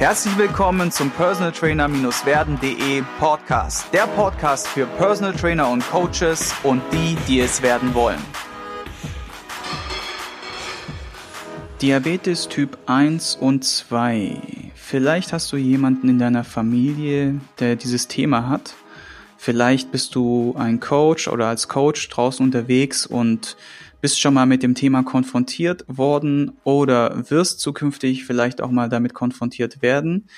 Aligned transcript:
Herzlich 0.00 0.38
willkommen 0.38 0.90
zum 0.90 1.10
Personal 1.10 1.52
Trainer-werden.de 1.52 3.02
Podcast. 3.18 3.92
Der 3.92 4.06
Podcast 4.06 4.66
für 4.66 4.86
Personal 4.86 5.34
Trainer 5.34 5.68
und 5.68 5.86
Coaches 5.90 6.54
und 6.62 6.80
die, 6.90 7.18
die 7.28 7.40
es 7.40 7.60
werden 7.60 7.92
wollen. 7.92 8.18
Diabetes 11.82 12.48
Typ 12.48 12.78
1 12.86 13.36
und 13.36 13.62
2. 13.62 14.72
Vielleicht 14.74 15.34
hast 15.34 15.52
du 15.52 15.58
jemanden 15.58 16.08
in 16.08 16.18
deiner 16.18 16.44
Familie, 16.44 17.38
der 17.58 17.76
dieses 17.76 18.08
Thema 18.08 18.48
hat. 18.48 18.72
Vielleicht 19.36 19.92
bist 19.92 20.14
du 20.14 20.54
ein 20.58 20.80
Coach 20.80 21.28
oder 21.28 21.48
als 21.48 21.68
Coach 21.68 22.08
draußen 22.08 22.42
unterwegs 22.42 23.04
und 23.04 23.58
bist 24.00 24.20
schon 24.20 24.34
mal 24.34 24.46
mit 24.46 24.62
dem 24.62 24.74
Thema 24.74 25.02
konfrontiert 25.02 25.84
worden 25.86 26.52
oder 26.64 27.30
wirst 27.30 27.60
zukünftig 27.60 28.24
vielleicht 28.24 28.60
auch 28.60 28.70
mal 28.70 28.88
damit 28.88 29.14
konfrontiert 29.14 29.82
werden. 29.82 30.28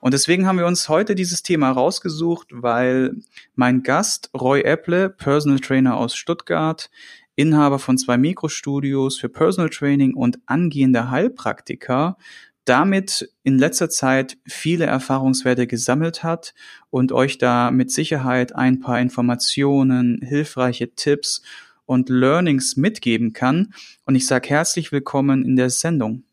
Und 0.00 0.14
deswegen 0.14 0.46
haben 0.46 0.58
wir 0.58 0.66
uns 0.66 0.88
heute 0.88 1.14
dieses 1.14 1.42
Thema 1.42 1.70
rausgesucht, 1.70 2.48
weil 2.50 3.16
mein 3.56 3.82
Gast 3.82 4.30
Roy 4.38 4.60
Epple, 4.60 5.10
Personal 5.10 5.58
Trainer 5.58 5.96
aus 5.96 6.14
Stuttgart, 6.14 6.90
Inhaber 7.34 7.78
von 7.78 7.98
zwei 7.98 8.16
Mikrostudios 8.16 9.18
für 9.18 9.28
Personal 9.28 9.70
Training 9.70 10.14
und 10.14 10.38
angehender 10.46 11.10
Heilpraktiker, 11.10 12.16
damit 12.64 13.32
in 13.44 13.58
letzter 13.58 13.88
Zeit 13.88 14.36
viele 14.46 14.86
Erfahrungswerte 14.86 15.66
gesammelt 15.66 16.22
hat 16.22 16.54
und 16.90 17.12
euch 17.12 17.38
da 17.38 17.70
mit 17.70 17.90
Sicherheit 17.90 18.54
ein 18.54 18.80
paar 18.80 19.00
Informationen, 19.00 20.20
hilfreiche 20.20 20.94
Tipps 20.94 21.42
und 21.88 22.10
Learnings 22.10 22.76
mitgeben 22.76 23.32
kann. 23.32 23.72
Und 24.04 24.14
ich 24.14 24.26
sage 24.26 24.50
herzlich 24.50 24.92
willkommen 24.92 25.44
in 25.44 25.56
der 25.56 25.70
Sendung. 25.70 26.24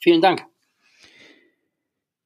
Vielen 0.00 0.20
Dank. 0.20 0.44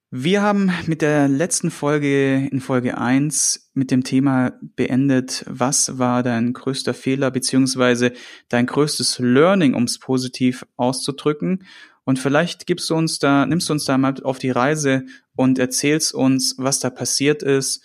Wir 0.09 0.41
haben 0.41 0.71
mit 0.87 1.01
der 1.01 1.27
letzten 1.27 1.69
Folge 1.69 2.47
in 2.51 2.59
Folge 2.59 2.97
1 2.97 3.71
mit 3.73 3.91
dem 3.91 4.03
Thema 4.03 4.53
beendet, 4.61 5.43
was 5.47 5.99
war 5.99 6.23
dein 6.23 6.53
größter 6.53 6.95
Fehler 6.95 7.29
beziehungsweise 7.29 8.13
dein 8.49 8.65
größtes 8.65 9.19
Learning, 9.19 9.75
um 9.75 9.83
es 9.83 9.99
positiv 9.99 10.65
auszudrücken. 10.75 11.65
Und 12.03 12.17
vielleicht 12.17 12.65
gibst 12.65 12.89
du 12.89 12.95
uns 12.95 13.19
da, 13.19 13.45
nimmst 13.45 13.69
du 13.69 13.73
uns 13.73 13.85
da 13.85 13.97
mal 13.97 14.15
auf 14.23 14.39
die 14.39 14.49
Reise 14.49 15.05
und 15.35 15.59
erzählst 15.59 16.15
uns, 16.15 16.55
was 16.57 16.79
da 16.79 16.89
passiert 16.89 17.43
ist 17.43 17.83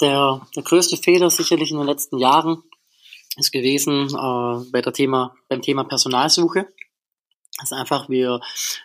der, 0.00 0.46
der 0.54 0.62
größte 0.62 0.96
Fehler 0.96 1.30
sicherlich 1.30 1.70
in 1.70 1.78
den 1.78 1.86
letzten 1.86 2.18
Jahren 2.18 2.62
ist 3.36 3.52
gewesen 3.52 4.08
äh, 4.08 4.70
bei 4.70 4.80
der 4.82 4.92
Thema, 4.92 5.34
beim 5.48 5.62
Thema 5.62 5.84
Personalsuche. 5.84 6.68
Dass 7.58 7.72
einfach 7.72 8.08
wir 8.08 8.40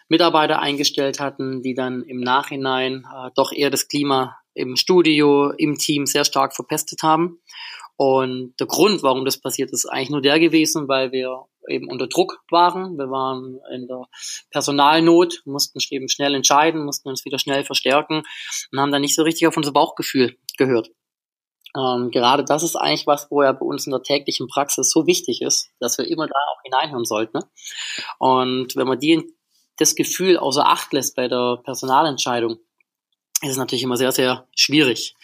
Mitarbeiter 0.09 0.59
eingestellt 0.59 1.19
hatten, 1.19 1.61
die 1.61 1.75
dann 1.75 2.03
im 2.03 2.19
Nachhinein 2.19 3.05
äh, 3.05 3.29
doch 3.35 3.51
eher 3.51 3.69
das 3.69 3.87
Klima 3.87 4.37
im 4.53 4.75
Studio, 4.75 5.51
im 5.51 5.77
Team 5.77 6.05
sehr 6.05 6.25
stark 6.25 6.55
verpestet 6.55 7.03
haben. 7.03 7.39
Und 7.97 8.53
der 8.59 8.67
Grund, 8.67 9.03
warum 9.03 9.23
das 9.23 9.39
passiert, 9.39 9.71
ist 9.71 9.85
eigentlich 9.85 10.09
nur 10.09 10.21
der 10.21 10.39
gewesen, 10.39 10.89
weil 10.89 11.13
wir 11.13 11.45
eben 11.69 11.89
unter 11.89 12.07
Druck 12.07 12.43
waren. 12.49 12.97
Wir 12.97 13.09
waren 13.09 13.59
in 13.73 13.87
der 13.87 14.03
Personalnot, 14.51 15.41
mussten 15.45 15.79
eben 15.91 16.09
schnell 16.09 16.35
entscheiden, 16.35 16.83
mussten 16.83 17.07
uns 17.07 17.23
wieder 17.23 17.39
schnell 17.39 17.63
verstärken 17.63 18.23
und 18.71 18.79
haben 18.79 18.91
dann 18.91 19.01
nicht 19.01 19.15
so 19.15 19.23
richtig 19.23 19.47
auf 19.47 19.55
unser 19.55 19.71
Bauchgefühl 19.71 20.37
gehört. 20.57 20.89
Ähm, 21.75 22.11
gerade 22.11 22.43
das 22.45 22.63
ist 22.63 22.75
eigentlich 22.75 23.07
was, 23.07 23.29
wo 23.29 23.43
ja 23.43 23.51
bei 23.51 23.65
uns 23.65 23.85
in 23.85 23.91
der 23.91 24.01
täglichen 24.01 24.47
Praxis 24.47 24.89
so 24.91 25.07
wichtig 25.07 25.41
ist, 25.41 25.69
dass 25.79 25.97
wir 25.97 26.07
immer 26.07 26.27
da 26.27 26.33
auch 26.33 26.61
hineinhören 26.63 27.05
sollten. 27.05 27.39
Ne? 27.39 27.45
Und 28.19 28.75
wenn 28.75 28.87
man 28.87 28.99
die, 28.99 29.23
das 29.77 29.95
Gefühl 29.95 30.37
außer 30.37 30.65
Acht 30.65 30.93
lässt 30.93 31.15
bei 31.15 31.27
der 31.27 31.59
Personalentscheidung, 31.63 32.57
ist 33.41 33.51
es 33.51 33.57
natürlich 33.57 33.83
immer 33.83 33.97
sehr, 33.97 34.11
sehr 34.11 34.47
schwierig. 34.55 35.15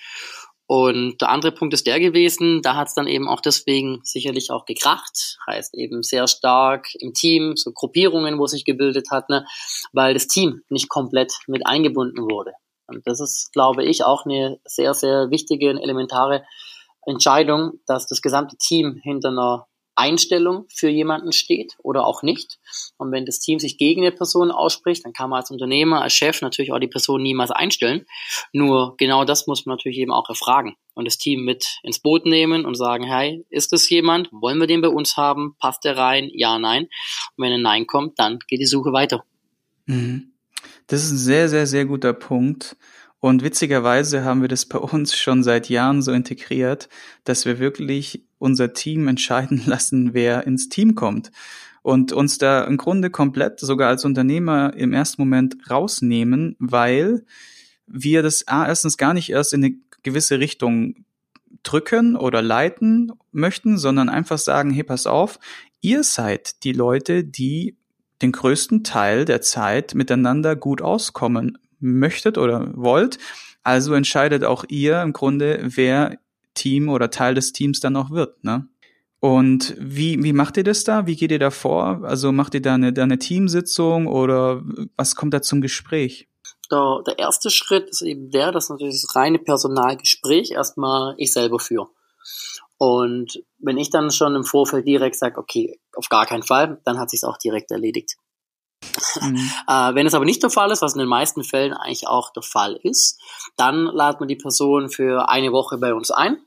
Und 0.67 1.19
der 1.19 1.27
andere 1.27 1.51
Punkt 1.51 1.73
ist 1.73 1.85
der 1.85 1.99
gewesen, 1.99 2.61
da 2.61 2.75
hat 2.77 2.87
es 2.87 2.93
dann 2.93 3.05
eben 3.05 3.27
auch 3.27 3.41
deswegen 3.41 3.99
sicherlich 4.03 4.51
auch 4.51 4.63
gekracht, 4.63 5.37
heißt 5.45 5.75
eben 5.75 6.01
sehr 6.01 6.27
stark 6.27 6.95
im 6.95 7.13
Team, 7.13 7.57
so 7.57 7.73
Gruppierungen, 7.73 8.39
wo 8.39 8.47
sich 8.47 8.63
gebildet 8.63 9.11
hat, 9.11 9.27
ne, 9.27 9.45
weil 9.91 10.13
das 10.13 10.27
Team 10.27 10.61
nicht 10.69 10.87
komplett 10.87 11.33
mit 11.47 11.67
eingebunden 11.67 12.21
wurde. 12.21 12.53
Und 12.95 13.07
das 13.07 13.19
ist, 13.19 13.51
glaube 13.53 13.83
ich, 13.83 14.03
auch 14.03 14.25
eine 14.25 14.59
sehr, 14.65 14.93
sehr 14.93 15.29
wichtige 15.29 15.69
und 15.69 15.77
elementare 15.77 16.43
Entscheidung, 17.05 17.79
dass 17.87 18.07
das 18.07 18.21
gesamte 18.21 18.57
Team 18.57 18.99
hinter 19.03 19.29
einer 19.29 19.67
Einstellung 19.95 20.65
für 20.73 20.89
jemanden 20.89 21.31
steht 21.31 21.75
oder 21.83 22.05
auch 22.05 22.23
nicht. 22.23 22.59
Und 22.97 23.11
wenn 23.11 23.25
das 23.25 23.39
Team 23.39 23.59
sich 23.59 23.77
gegen 23.77 24.01
eine 24.01 24.11
Person 24.11 24.49
ausspricht, 24.49 25.05
dann 25.05 25.13
kann 25.13 25.29
man 25.29 25.41
als 25.41 25.51
Unternehmer, 25.51 26.01
als 26.01 26.13
Chef 26.13 26.41
natürlich 26.41 26.71
auch 26.71 26.79
die 26.79 26.87
Person 26.87 27.21
niemals 27.21 27.51
einstellen. 27.51 28.05
Nur 28.53 28.95
genau 28.97 29.25
das 29.25 29.47
muss 29.47 29.65
man 29.65 29.75
natürlich 29.75 29.99
eben 29.99 30.11
auch 30.11 30.29
erfragen 30.29 30.75
und 30.93 31.05
das 31.05 31.17
Team 31.17 31.43
mit 31.43 31.79
ins 31.83 31.99
Boot 31.99 32.25
nehmen 32.25 32.65
und 32.65 32.75
sagen, 32.75 33.03
hey, 33.03 33.45
ist 33.49 33.73
das 33.73 33.89
jemand? 33.89 34.29
Wollen 34.31 34.59
wir 34.59 34.67
den 34.67 34.81
bei 34.81 34.89
uns 34.89 35.17
haben? 35.17 35.55
Passt 35.59 35.83
der 35.83 35.97
rein? 35.97 36.29
Ja, 36.33 36.57
nein. 36.57 36.83
Und 37.35 37.45
wenn 37.45 37.53
ein 37.53 37.61
Nein 37.61 37.85
kommt, 37.85 38.17
dann 38.17 38.39
geht 38.47 38.59
die 38.59 38.65
Suche 38.65 38.93
weiter. 38.93 39.23
Mhm. 39.85 40.31
Das 40.87 41.03
ist 41.03 41.11
ein 41.11 41.17
sehr, 41.17 41.49
sehr, 41.49 41.67
sehr 41.67 41.85
guter 41.85 42.13
Punkt. 42.13 42.75
Und 43.19 43.43
witzigerweise 43.43 44.23
haben 44.23 44.41
wir 44.41 44.47
das 44.47 44.65
bei 44.65 44.79
uns 44.79 45.15
schon 45.15 45.43
seit 45.43 45.69
Jahren 45.69 46.01
so 46.01 46.11
integriert, 46.11 46.89
dass 47.23 47.45
wir 47.45 47.59
wirklich 47.59 48.25
unser 48.39 48.73
Team 48.73 49.07
entscheiden 49.07 49.61
lassen, 49.67 50.13
wer 50.13 50.45
ins 50.47 50.69
Team 50.69 50.95
kommt. 50.95 51.31
Und 51.83 52.11
uns 52.13 52.37
da 52.37 52.63
im 52.63 52.77
Grunde 52.77 53.09
komplett 53.09 53.59
sogar 53.59 53.89
als 53.89 54.05
Unternehmer 54.05 54.73
im 54.75 54.93
ersten 54.93 55.21
Moment 55.21 55.57
rausnehmen, 55.69 56.55
weil 56.59 57.25
wir 57.87 58.23
das 58.23 58.43
erstens 58.43 58.97
gar 58.97 59.13
nicht 59.13 59.29
erst 59.29 59.53
in 59.53 59.63
eine 59.63 59.75
gewisse 60.03 60.39
Richtung 60.39 61.05
drücken 61.63 62.15
oder 62.15 62.41
leiten 62.41 63.11
möchten, 63.31 63.77
sondern 63.77 64.09
einfach 64.09 64.37
sagen, 64.37 64.71
hey, 64.71 64.83
pass 64.83 65.05
auf, 65.05 65.39
ihr 65.81 66.03
seid 66.03 66.63
die 66.63 66.73
Leute, 66.73 67.23
die 67.23 67.75
den 68.21 68.31
größten 68.31 68.83
Teil 68.83 69.25
der 69.25 69.41
Zeit 69.41 69.95
miteinander 69.95 70.55
gut 70.55 70.81
auskommen 70.81 71.57
möchtet 71.79 72.37
oder 72.37 72.71
wollt. 72.75 73.17
Also 73.63 73.93
entscheidet 73.93 74.43
auch 74.43 74.65
ihr 74.67 75.01
im 75.01 75.13
Grunde, 75.13 75.59
wer 75.63 76.17
Team 76.53 76.89
oder 76.89 77.09
Teil 77.09 77.35
des 77.35 77.53
Teams 77.53 77.79
dann 77.79 77.95
auch 77.95 78.11
wird. 78.11 78.43
Ne? 78.43 78.67
Und 79.19 79.75
wie, 79.79 80.21
wie 80.23 80.33
macht 80.33 80.57
ihr 80.57 80.63
das 80.63 80.83
da? 80.83 81.05
Wie 81.05 81.15
geht 81.15 81.31
ihr 81.31 81.39
da 81.39 81.51
vor? 81.51 82.01
Also 82.03 82.31
macht 82.31 82.55
ihr 82.55 82.61
da 82.61 82.73
eine, 82.73 82.91
da 82.91 83.03
eine 83.03 83.19
Teamsitzung 83.19 84.07
oder 84.07 84.63
was 84.95 85.15
kommt 85.15 85.33
da 85.33 85.41
zum 85.41 85.61
Gespräch? 85.61 86.27
Der, 86.71 87.01
der 87.05 87.19
erste 87.19 87.49
Schritt 87.49 87.89
ist 87.89 88.01
eben 88.01 88.31
der, 88.31 88.51
dass 88.51 88.69
natürlich 88.69 89.01
das 89.01 89.15
reine 89.15 89.37
Personalgespräch 89.37 90.51
erstmal 90.51 91.13
ich 91.17 91.33
selber 91.33 91.59
führe. 91.59 91.89
Und 92.77 93.43
wenn 93.61 93.77
ich 93.77 93.89
dann 93.89 94.11
schon 94.11 94.35
im 94.35 94.43
Vorfeld 94.43 94.87
direkt 94.87 95.15
sage, 95.15 95.37
okay, 95.37 95.79
auf 95.95 96.09
gar 96.09 96.25
keinen 96.25 96.43
Fall, 96.43 96.79
dann 96.85 96.99
hat 96.99 97.09
sich 97.09 97.23
auch 97.23 97.37
direkt 97.37 97.71
erledigt. 97.71 98.15
Mhm. 99.21 99.35
äh, 99.67 99.95
wenn 99.95 100.07
es 100.07 100.13
aber 100.13 100.25
nicht 100.25 100.43
der 100.43 100.49
Fall 100.49 100.71
ist, 100.71 100.81
was 100.81 100.93
in 100.93 100.99
den 100.99 101.07
meisten 101.07 101.43
Fällen 101.43 101.73
eigentlich 101.73 102.07
auch 102.07 102.31
der 102.31 102.43
Fall 102.43 102.79
ist, 102.83 103.19
dann 103.57 103.85
ladet 103.85 104.19
man 104.19 104.27
die 104.27 104.35
Person 104.35 104.89
für 104.89 105.29
eine 105.29 105.51
Woche 105.51 105.77
bei 105.77 105.93
uns 105.93 106.11
ein, 106.11 106.37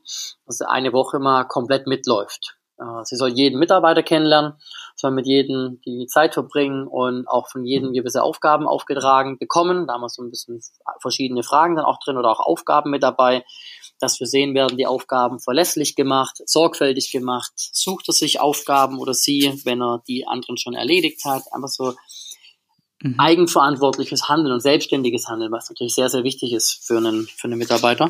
dass 0.45 0.57
sie 0.57 0.69
eine 0.69 0.93
Woche 0.93 1.19
mal 1.19 1.45
komplett 1.45 1.87
mitläuft. 1.87 2.57
Äh, 2.77 3.03
sie 3.03 3.15
soll 3.15 3.29
jeden 3.29 3.59
Mitarbeiter 3.59 4.03
kennenlernen, 4.03 4.53
soll 4.95 5.11
mit 5.11 5.25
jedem 5.25 5.79
die 5.85 6.07
Zeit 6.07 6.33
verbringen 6.33 6.87
und 6.87 7.27
auch 7.27 7.49
von 7.49 7.65
jedem 7.65 7.93
gewisse 7.93 8.23
Aufgaben 8.23 8.67
aufgetragen 8.67 9.37
bekommen. 9.37 9.87
Da 9.87 9.93
haben 9.93 10.01
wir 10.01 10.09
so 10.09 10.23
ein 10.23 10.29
bisschen 10.29 10.61
verschiedene 11.01 11.43
Fragen 11.43 11.75
dann 11.75 11.85
auch 11.85 11.99
drin 12.03 12.17
oder 12.17 12.29
auch 12.29 12.39
Aufgaben 12.39 12.91
mit 12.91 13.03
dabei 13.03 13.43
dass 13.99 14.19
wir 14.19 14.27
sehen, 14.27 14.53
werden 14.53 14.77
die 14.77 14.85
Aufgaben 14.85 15.39
verlässlich 15.39 15.95
gemacht, 15.95 16.41
sorgfältig 16.45 17.11
gemacht, 17.11 17.53
sucht 17.55 18.09
er 18.09 18.13
sich 18.13 18.39
Aufgaben 18.39 18.99
oder 18.99 19.13
sie, 19.13 19.61
wenn 19.63 19.81
er 19.81 20.03
die 20.07 20.27
anderen 20.27 20.57
schon 20.57 20.73
erledigt 20.73 21.23
hat, 21.25 21.43
einfach 21.51 21.69
so 21.69 21.93
mhm. 23.01 23.19
eigenverantwortliches 23.19 24.27
Handeln 24.27 24.53
und 24.53 24.61
selbstständiges 24.61 25.27
Handeln, 25.27 25.51
was 25.51 25.69
natürlich 25.69 25.95
sehr, 25.95 26.09
sehr 26.09 26.23
wichtig 26.23 26.53
ist 26.53 26.85
für 26.85 26.97
einen, 26.97 27.27
für 27.27 27.47
einen 27.47 27.57
Mitarbeiter. 27.57 28.09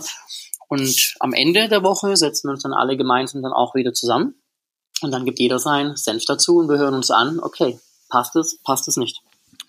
Und 0.68 1.16
am 1.20 1.34
Ende 1.34 1.70
der 1.70 1.84
Woche 1.84 2.18
setzen 2.18 2.48
wir 2.48 2.54
uns 2.54 2.64
dann 2.64 2.74
alle 2.74 2.98
gemeinsam 2.98 3.44
dann 3.44 3.54
auch 3.54 3.76
wieder 3.76 3.94
zusammen 3.94 4.36
und 5.02 5.12
dann 5.12 5.26
gibt 5.26 5.40
jeder 5.40 5.60
sein 5.60 5.96
Senf 5.96 6.26
dazu 6.26 6.58
und 6.58 6.70
wir 6.70 6.78
hören 6.78 6.96
uns 6.96 7.12
an, 7.12 7.40
okay, 7.40 7.80
passt 8.10 8.36
es, 8.36 8.60
passt 8.64 8.88
es 8.88 8.98
nicht. 8.98 9.22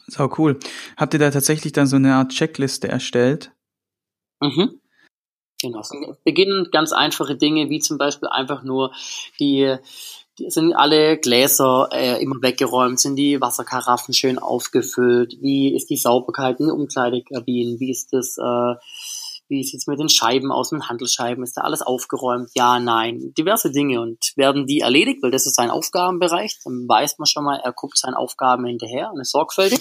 So 0.07 0.31
cool. 0.39 0.59
Habt 0.97 1.15
ihr 1.15 1.21
da 1.21 1.31
tatsächlich 1.31 1.73
dann 1.73 1.87
so 1.87 1.97
eine 1.97 2.15
Art 2.15 2.31
Checkliste 2.31 2.89
erstellt? 2.89 3.51
Mhm. 4.41 4.81
Genau. 5.63 5.83
Beginnen 6.25 6.69
ganz 6.71 6.93
einfache 6.93 7.37
Dinge, 7.37 7.71
wie 7.71 7.79
zum 7.79 7.99
Beispiel 7.99 8.29
einfach 8.29 8.63
nur 8.63 8.93
die, 9.41 9.77
die 10.39 10.51
sind 10.51 10.75
alle 10.75 11.17
Gläser 11.19 11.89
äh, 11.93 12.23
immer 12.23 12.37
weggeräumt, 12.43 13.01
sind 13.01 13.17
die 13.17 13.41
Wasserkaraffen 13.41 14.13
schön 14.13 14.39
aufgefüllt, 14.39 15.37
wie 15.41 15.75
ist 15.75 15.89
die 15.89 15.97
Sauberkeit 15.97 16.61
in 16.61 16.67
den 16.67 16.75
Umkleidekabinen, 16.75 17.81
wie 17.81 17.91
ist 17.91 18.13
das, 18.13 18.37
äh, 18.37 18.75
Wie 19.49 19.63
sieht's 19.63 19.87
mit 19.87 20.01
den 20.01 20.09
Scheiben 20.09 20.51
aus, 20.51 20.71
den 20.71 20.89
Handelsscheiben? 20.89 21.45
Ist 21.45 21.57
da 21.57 21.61
alles 21.61 21.81
aufgeräumt? 21.81 22.51
Ja, 22.57 22.81
nein. 22.81 23.33
Diverse 23.39 23.71
Dinge. 23.71 24.01
Und 24.01 24.33
werden 24.35 24.67
die 24.67 24.81
erledigt, 24.81 25.23
weil 25.23 25.31
das 25.31 25.47
ist 25.47 25.55
sein 25.55 25.71
Aufgabenbereich, 25.71 26.59
dann 26.65 26.89
weiß 26.89 27.19
man 27.19 27.27
schon 27.27 27.45
mal, 27.45 27.61
er 27.63 27.73
guckt 27.73 27.97
seinen 27.97 28.15
Aufgaben 28.15 28.67
hinterher 28.67 29.11
und 29.13 29.21
ist 29.21 29.31
sorgfältig. 29.31 29.79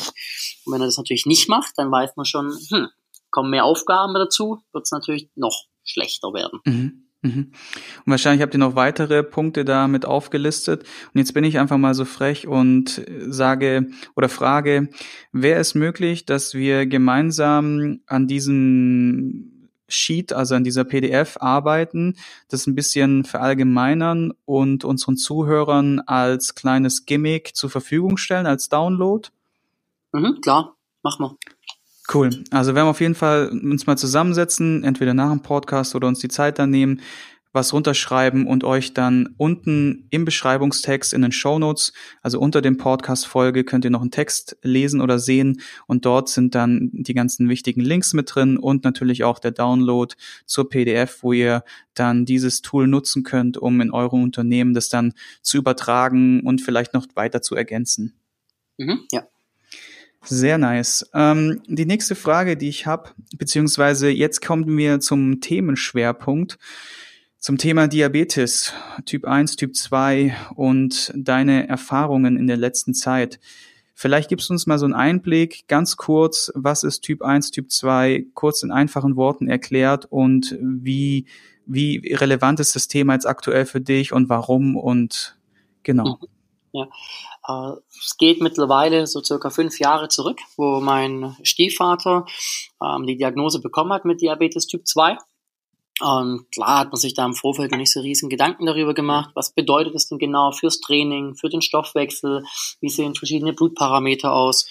Und 0.66 0.74
wenn 0.74 0.81
er 0.81 0.86
das 0.86 0.98
natürlich 0.98 1.25
nicht 1.25 1.50
macht, 1.50 1.74
dann 1.77 1.92
weiß 1.92 2.16
man 2.16 2.25
schon, 2.27 2.51
hm, 2.69 2.89
kommen 3.36 3.50
mehr 3.50 3.66
Aufgaben 3.66 4.14
dazu, 4.14 4.64
wird 4.72 4.86
es 4.86 4.92
natürlich 4.92 5.30
noch 5.36 5.66
schlechter 5.84 6.34
werden. 6.34 6.62
Mhm. 6.64 7.02
Mhm. 7.22 7.52
Und 8.06 8.12
wahrscheinlich 8.12 8.42
habt 8.42 8.56
ihr 8.56 8.60
noch 8.60 8.76
weitere 8.76 9.24
Punkte 9.24 9.66
damit 9.66 10.06
aufgelistet. 10.06 10.84
Und 11.14 11.20
jetzt 11.20 11.34
bin 11.34 11.44
ich 11.44 11.60
einfach 11.60 11.78
mal 11.78 11.94
so 11.94 12.06
frech 12.06 12.48
und 12.48 13.04
sage 13.28 13.90
oder 14.16 14.30
frage, 14.30 14.88
wäre 15.34 15.60
es 15.60 15.76
möglich, 15.76 16.26
dass 16.26 16.54
wir 16.54 16.86
gemeinsam 16.86 18.00
an 18.08 18.28
diesem 18.28 19.70
Sheet, 19.90 20.32
also 20.32 20.56
an 20.56 20.64
dieser 20.64 20.86
PDF 20.86 21.36
arbeiten, 21.42 22.16
das 22.48 22.68
ein 22.68 22.76
bisschen 22.76 23.26
verallgemeinern 23.26 24.32
und 24.46 24.86
unseren 24.86 25.18
Zuhörern 25.18 26.00
als 26.00 26.56
kleines 26.56 27.06
Gimmick 27.06 27.54
zur 27.54 27.70
Verfügung 27.70 28.16
stellen, 28.16 28.46
als 28.46 28.70
Download? 28.70 29.28
Mhm, 30.14 30.40
klar, 30.40 30.78
mach 31.04 31.20
mal. 31.20 31.36
Cool. 32.13 32.30
Also 32.52 32.75
werden 32.75 32.86
wir 32.86 32.92
auf 32.92 33.02
jeden 33.02 33.16
Fall 33.16 33.50
uns 33.50 33.88
mal 33.88 33.98
zusammensetzen, 33.98 34.84
entweder 34.84 35.13
nach 35.13 35.31
dem 35.31 35.42
Podcast 35.42 35.96
oder 35.96 36.07
uns 36.07 36.19
die 36.19 36.28
Zeit 36.28 36.60
dann 36.60 36.69
nehmen, 36.69 37.02
was 37.56 37.72
runterschreiben 37.72 38.46
und 38.46 38.66
euch 38.66 38.94
dann 38.94 39.34
unten 39.38 40.07
im 40.10 40.25
Beschreibungstext 40.25 41.13
in 41.13 41.22
den 41.22 41.31
Show 41.31 41.57
Notes, 41.57 41.94
also 42.22 42.38
unter 42.40 42.62
dem 42.62 42.75
Podcast-Folge, 42.78 43.63
könnt 43.63 43.86
ihr 43.86 43.92
noch 43.92 44.02
einen 44.02 44.12
Text 44.12 44.57
lesen 44.62 45.00
oder 45.00 45.19
sehen 45.19 45.62
und 45.88 46.06
dort 46.06 46.28
sind 46.28 46.54
dann 46.54 46.90
die 46.92 47.13
ganzen 47.13 47.48
wichtigen 47.48 47.80
Links 47.80 48.13
mit 48.13 48.36
drin 48.36 48.58
und 48.58 48.84
natürlich 48.84 49.24
auch 49.24 49.40
der 49.40 49.51
Download 49.51 50.13
zur 50.46 50.69
PDF, 50.69 51.24
wo 51.24 51.31
ihr 51.31 51.63
dann 51.94 52.25
dieses 52.25 52.62
Tool 52.62 52.88
nutzen 52.88 53.24
könnt, 53.24 53.58
um 53.58 53.80
in 53.80 53.92
eurem 53.92 54.22
Unternehmen 54.22 54.74
das 54.74 54.90
dann 54.90 55.13
zu 55.42 55.58
übertragen 55.58 56.42
und 56.42 56.62
vielleicht 56.62 56.94
noch 56.94 57.08
weiter 57.16 57.42
zu 57.42 57.56
ergänzen. 57.56 58.19
Mhm, 58.78 59.06
ja. 59.13 59.24
Sehr 60.25 60.57
nice. 60.57 61.10
Ähm, 61.13 61.62
die 61.68 61.86
nächste 61.86 62.16
Frage, 62.16 62.57
die 62.57 62.69
ich 62.69 62.86
habe, 62.86 63.12
beziehungsweise 63.38 64.10
jetzt 64.10 64.45
kommen 64.45 64.77
wir 64.77 65.00
zum 65.00 65.39
Themenschwerpunkt, 65.39 66.57
zum 67.38 67.60
Thema 67.60 67.88
Diabetes, 67.88 68.74
Typ 69.06 69.25
1, 69.25 69.56
Typ 69.56 69.75
2 69.75 70.36
und 70.56 71.12
deine 71.16 71.68
Erfahrungen 71.68 72.38
in 72.38 72.48
der 72.48 72.57
letzten 72.57 72.95
Zeit. 72.95 73.39
Vielleicht 73.94 74.30
gibst 74.30 74.50
du 74.50 74.54
uns 74.54 74.66
mal 74.66 74.80
so 74.80 74.86
einen 74.86 74.95
Einblick, 74.95 75.68
ganz 75.68 75.95
kurz, 75.95 76.51
was 76.56 76.83
ist 76.83 77.01
Typ 77.01 77.22
1, 77.22 77.51
Typ 77.51 77.72
2, 77.72 78.25
kurz 78.33 78.63
in 78.63 78.72
einfachen 78.72 79.16
Worten 79.16 79.48
erklärt 79.48 80.06
und 80.06 80.57
wie, 80.60 81.27
wie 81.68 82.13
relevant 82.13 82.60
ist 82.60 82.75
das 82.75 82.88
Thema 82.88 83.13
jetzt 83.13 83.27
aktuell 83.27 83.66
für 83.66 83.80
dich 83.80 84.12
und 84.12 84.27
warum 84.27 84.75
und 84.75 85.38
genau. 85.83 86.18
Mhm. 86.22 86.27
Ja. 86.74 86.89
Äh, 87.47 87.74
es 88.00 88.18
geht 88.18 88.42
mittlerweile 88.42 89.07
so 89.07 89.24
circa 89.24 89.50
fünf 89.50 89.80
Jahre 89.80 90.07
zurück, 90.09 90.39
wo 90.57 90.80
mein 90.80 91.36
Stiefvater 91.44 92.25
ähm, 92.83 93.06
die 93.06 93.18
Diagnose 93.18 93.62
bekommen 93.62 93.94
hat 93.94 94.06
mit 94.06 94.21
Diabetes 94.21 94.68
Typ 94.68 94.88
2. 94.88 95.18
Und 96.01 96.51
klar 96.51 96.80
hat 96.80 96.88
man 96.89 96.97
sich 96.97 97.13
da 97.13 97.25
im 97.25 97.36
Vorfeld 97.36 97.71
noch 97.71 97.77
nicht 97.77 97.94
so 97.94 98.01
riesen 98.01 98.30
Gedanken 98.30 98.65
darüber 98.65 98.94
gemacht, 98.94 99.31
was 99.33 99.53
bedeutet 99.53 99.95
das 99.95 100.09
denn 100.09 100.18
genau 100.18 100.51
fürs 100.51 100.81
Training, 100.81 101.36
für 101.36 101.47
den 101.47 101.62
Stoffwechsel, 101.62 102.44
wie 102.81 102.89
sehen 102.89 103.15
verschiedene 103.15 103.53
Blutparameter 103.53 104.33
aus. 104.33 104.68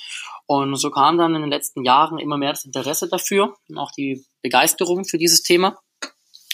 Und 0.47 0.77
so 0.77 0.91
kam 0.91 1.17
dann 1.17 1.35
in 1.35 1.41
den 1.41 1.51
letzten 1.51 1.83
Jahren 1.83 2.19
immer 2.19 2.37
mehr 2.37 2.51
das 2.51 2.67
Interesse 2.67 3.09
dafür 3.09 3.57
und 3.71 3.79
auch 3.79 3.91
die 3.93 4.23
Begeisterung 4.43 5.07
für 5.07 5.17
dieses 5.17 5.43
Thema. 5.43 5.79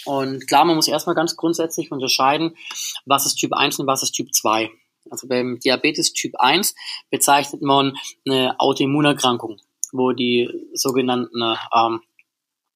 Und 0.05 0.47
klar, 0.47 0.65
man 0.65 0.77
muss 0.77 0.87
erstmal 0.87 1.17
ganz 1.17 1.35
grundsätzlich 1.35 1.91
unterscheiden, 1.91 2.57
was 3.05 3.27
ist 3.27 3.35
Typ 3.37 3.53
1 3.53 3.81
und 3.81 3.89
was 3.89 4.05
ist 4.05 4.13
Typ 4.13 4.33
2. 4.33 4.71
Also 5.09 5.29
beim 5.29 5.59
Diabetes 5.59 6.13
Typ 6.13 6.35
1 6.39 6.75
bezeichnet 7.11 7.63
man 7.63 7.97
eine 8.27 8.59
Autoimmunerkrankung, 8.59 9.61
wo 9.93 10.13
die 10.13 10.49
sogenannten, 10.75 11.43
ähm, 11.75 12.01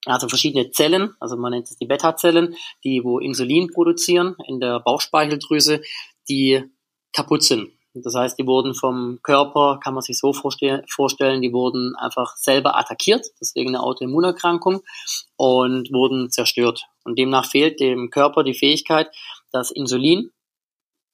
also 0.05 0.27
verschiedene 0.27 0.71
Zellen, 0.71 1.15
also 1.19 1.35
man 1.37 1.51
nennt 1.51 1.69
es 1.69 1.77
die 1.77 1.85
Beta-Zellen, 1.85 2.55
die 2.83 3.03
wo 3.03 3.19
Insulin 3.19 3.71
produzieren 3.71 4.35
in 4.47 4.59
der 4.59 4.79
Bauchspeicheldrüse, 4.79 5.81
die 6.29 6.63
kaputt 7.13 7.43
sind. 7.43 7.71
Das 8.03 8.13
heißt, 8.13 8.37
die 8.37 8.45
wurden 8.45 8.75
vom 8.75 9.19
Körper, 9.23 9.79
kann 9.81 9.93
man 9.93 10.03
sich 10.03 10.19
so 10.19 10.33
vorstellen, 10.33 11.41
die 11.41 11.53
wurden 11.53 11.95
einfach 11.95 12.35
selber 12.35 12.77
attackiert, 12.77 13.25
deswegen 13.39 13.69
eine 13.69 13.81
Autoimmunerkrankung, 13.81 14.81
und 15.37 15.93
wurden 15.93 16.29
zerstört. 16.29 16.87
Und 17.05 17.17
demnach 17.17 17.45
fehlt 17.45 17.79
dem 17.79 18.09
Körper 18.09 18.43
die 18.43 18.53
Fähigkeit, 18.53 19.09
dass 19.51 19.71
Insulin 19.71 20.31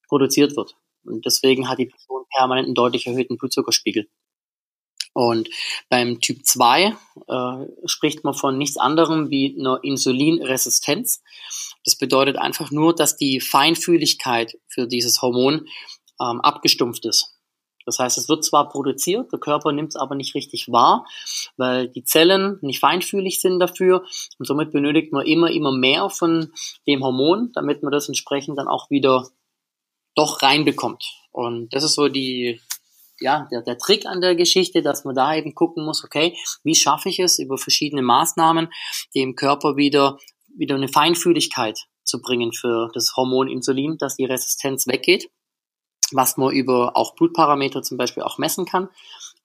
produziert 0.07 0.55
wird. 0.55 0.75
Und 1.03 1.25
deswegen 1.25 1.69
hat 1.69 1.79
die 1.79 1.87
Person 1.87 2.25
permanent 2.35 2.65
einen 2.65 2.75
deutlich 2.75 3.07
erhöhten 3.07 3.37
Blutzuckerspiegel. 3.37 4.07
Und 5.13 5.49
beim 5.89 6.21
Typ 6.21 6.45
2 6.45 6.95
äh, 7.27 7.65
spricht 7.85 8.23
man 8.23 8.33
von 8.33 8.57
nichts 8.57 8.77
anderem 8.77 9.29
wie 9.29 9.57
einer 9.59 9.83
Insulinresistenz. 9.83 11.21
Das 11.83 11.97
bedeutet 11.97 12.37
einfach 12.37 12.71
nur, 12.71 12.95
dass 12.95 13.17
die 13.17 13.41
Feinfühligkeit 13.41 14.57
für 14.67 14.87
dieses 14.87 15.21
Hormon 15.21 15.67
ähm, 16.21 16.39
abgestumpft 16.41 17.05
ist. 17.05 17.35
Das 17.85 17.99
heißt, 17.99 18.17
es 18.17 18.29
wird 18.29 18.45
zwar 18.45 18.69
produziert, 18.69 19.31
der 19.31 19.39
Körper 19.39 19.71
nimmt 19.71 19.89
es 19.89 19.95
aber 19.95 20.15
nicht 20.15 20.35
richtig 20.35 20.71
wahr, 20.71 21.05
weil 21.57 21.87
die 21.87 22.03
Zellen 22.03 22.59
nicht 22.61 22.79
feinfühlig 22.79 23.41
sind 23.41 23.59
dafür 23.59 24.05
und 24.37 24.45
somit 24.45 24.71
benötigt 24.71 25.11
man 25.11 25.25
immer, 25.25 25.49
immer 25.49 25.71
mehr 25.71 26.09
von 26.09 26.53
dem 26.87 27.03
Hormon, 27.03 27.51
damit 27.53 27.81
man 27.81 27.91
das 27.91 28.07
entsprechend 28.07 28.59
dann 28.59 28.67
auch 28.67 28.89
wieder 28.91 29.27
doch 30.15 30.41
reinbekommt. 30.41 31.03
Und 31.31 31.73
das 31.73 31.83
ist 31.83 31.95
so 31.95 32.07
die, 32.07 32.59
ja, 33.19 33.47
der, 33.51 33.61
der 33.61 33.77
Trick 33.77 34.05
an 34.05 34.21
der 34.21 34.35
Geschichte, 34.35 34.81
dass 34.81 35.05
man 35.05 35.15
da 35.15 35.35
eben 35.35 35.55
gucken 35.55 35.85
muss, 35.85 36.03
okay, 36.03 36.37
wie 36.63 36.75
schaffe 36.75 37.09
ich 37.09 37.19
es 37.19 37.39
über 37.39 37.57
verschiedene 37.57 38.01
Maßnahmen, 38.01 38.69
dem 39.15 39.35
Körper 39.35 39.77
wieder, 39.77 40.17
wieder 40.55 40.75
eine 40.75 40.89
Feinfühligkeit 40.89 41.79
zu 42.03 42.21
bringen 42.21 42.51
für 42.51 42.89
das 42.93 43.13
Hormon 43.15 43.47
Insulin, 43.47 43.97
dass 43.97 44.15
die 44.15 44.25
Resistenz 44.25 44.87
weggeht, 44.87 45.29
was 46.11 46.35
man 46.37 46.51
über 46.51 46.97
auch 46.97 47.15
Blutparameter 47.15 47.83
zum 47.83 47.97
Beispiel 47.97 48.23
auch 48.23 48.37
messen 48.37 48.65
kann. 48.65 48.89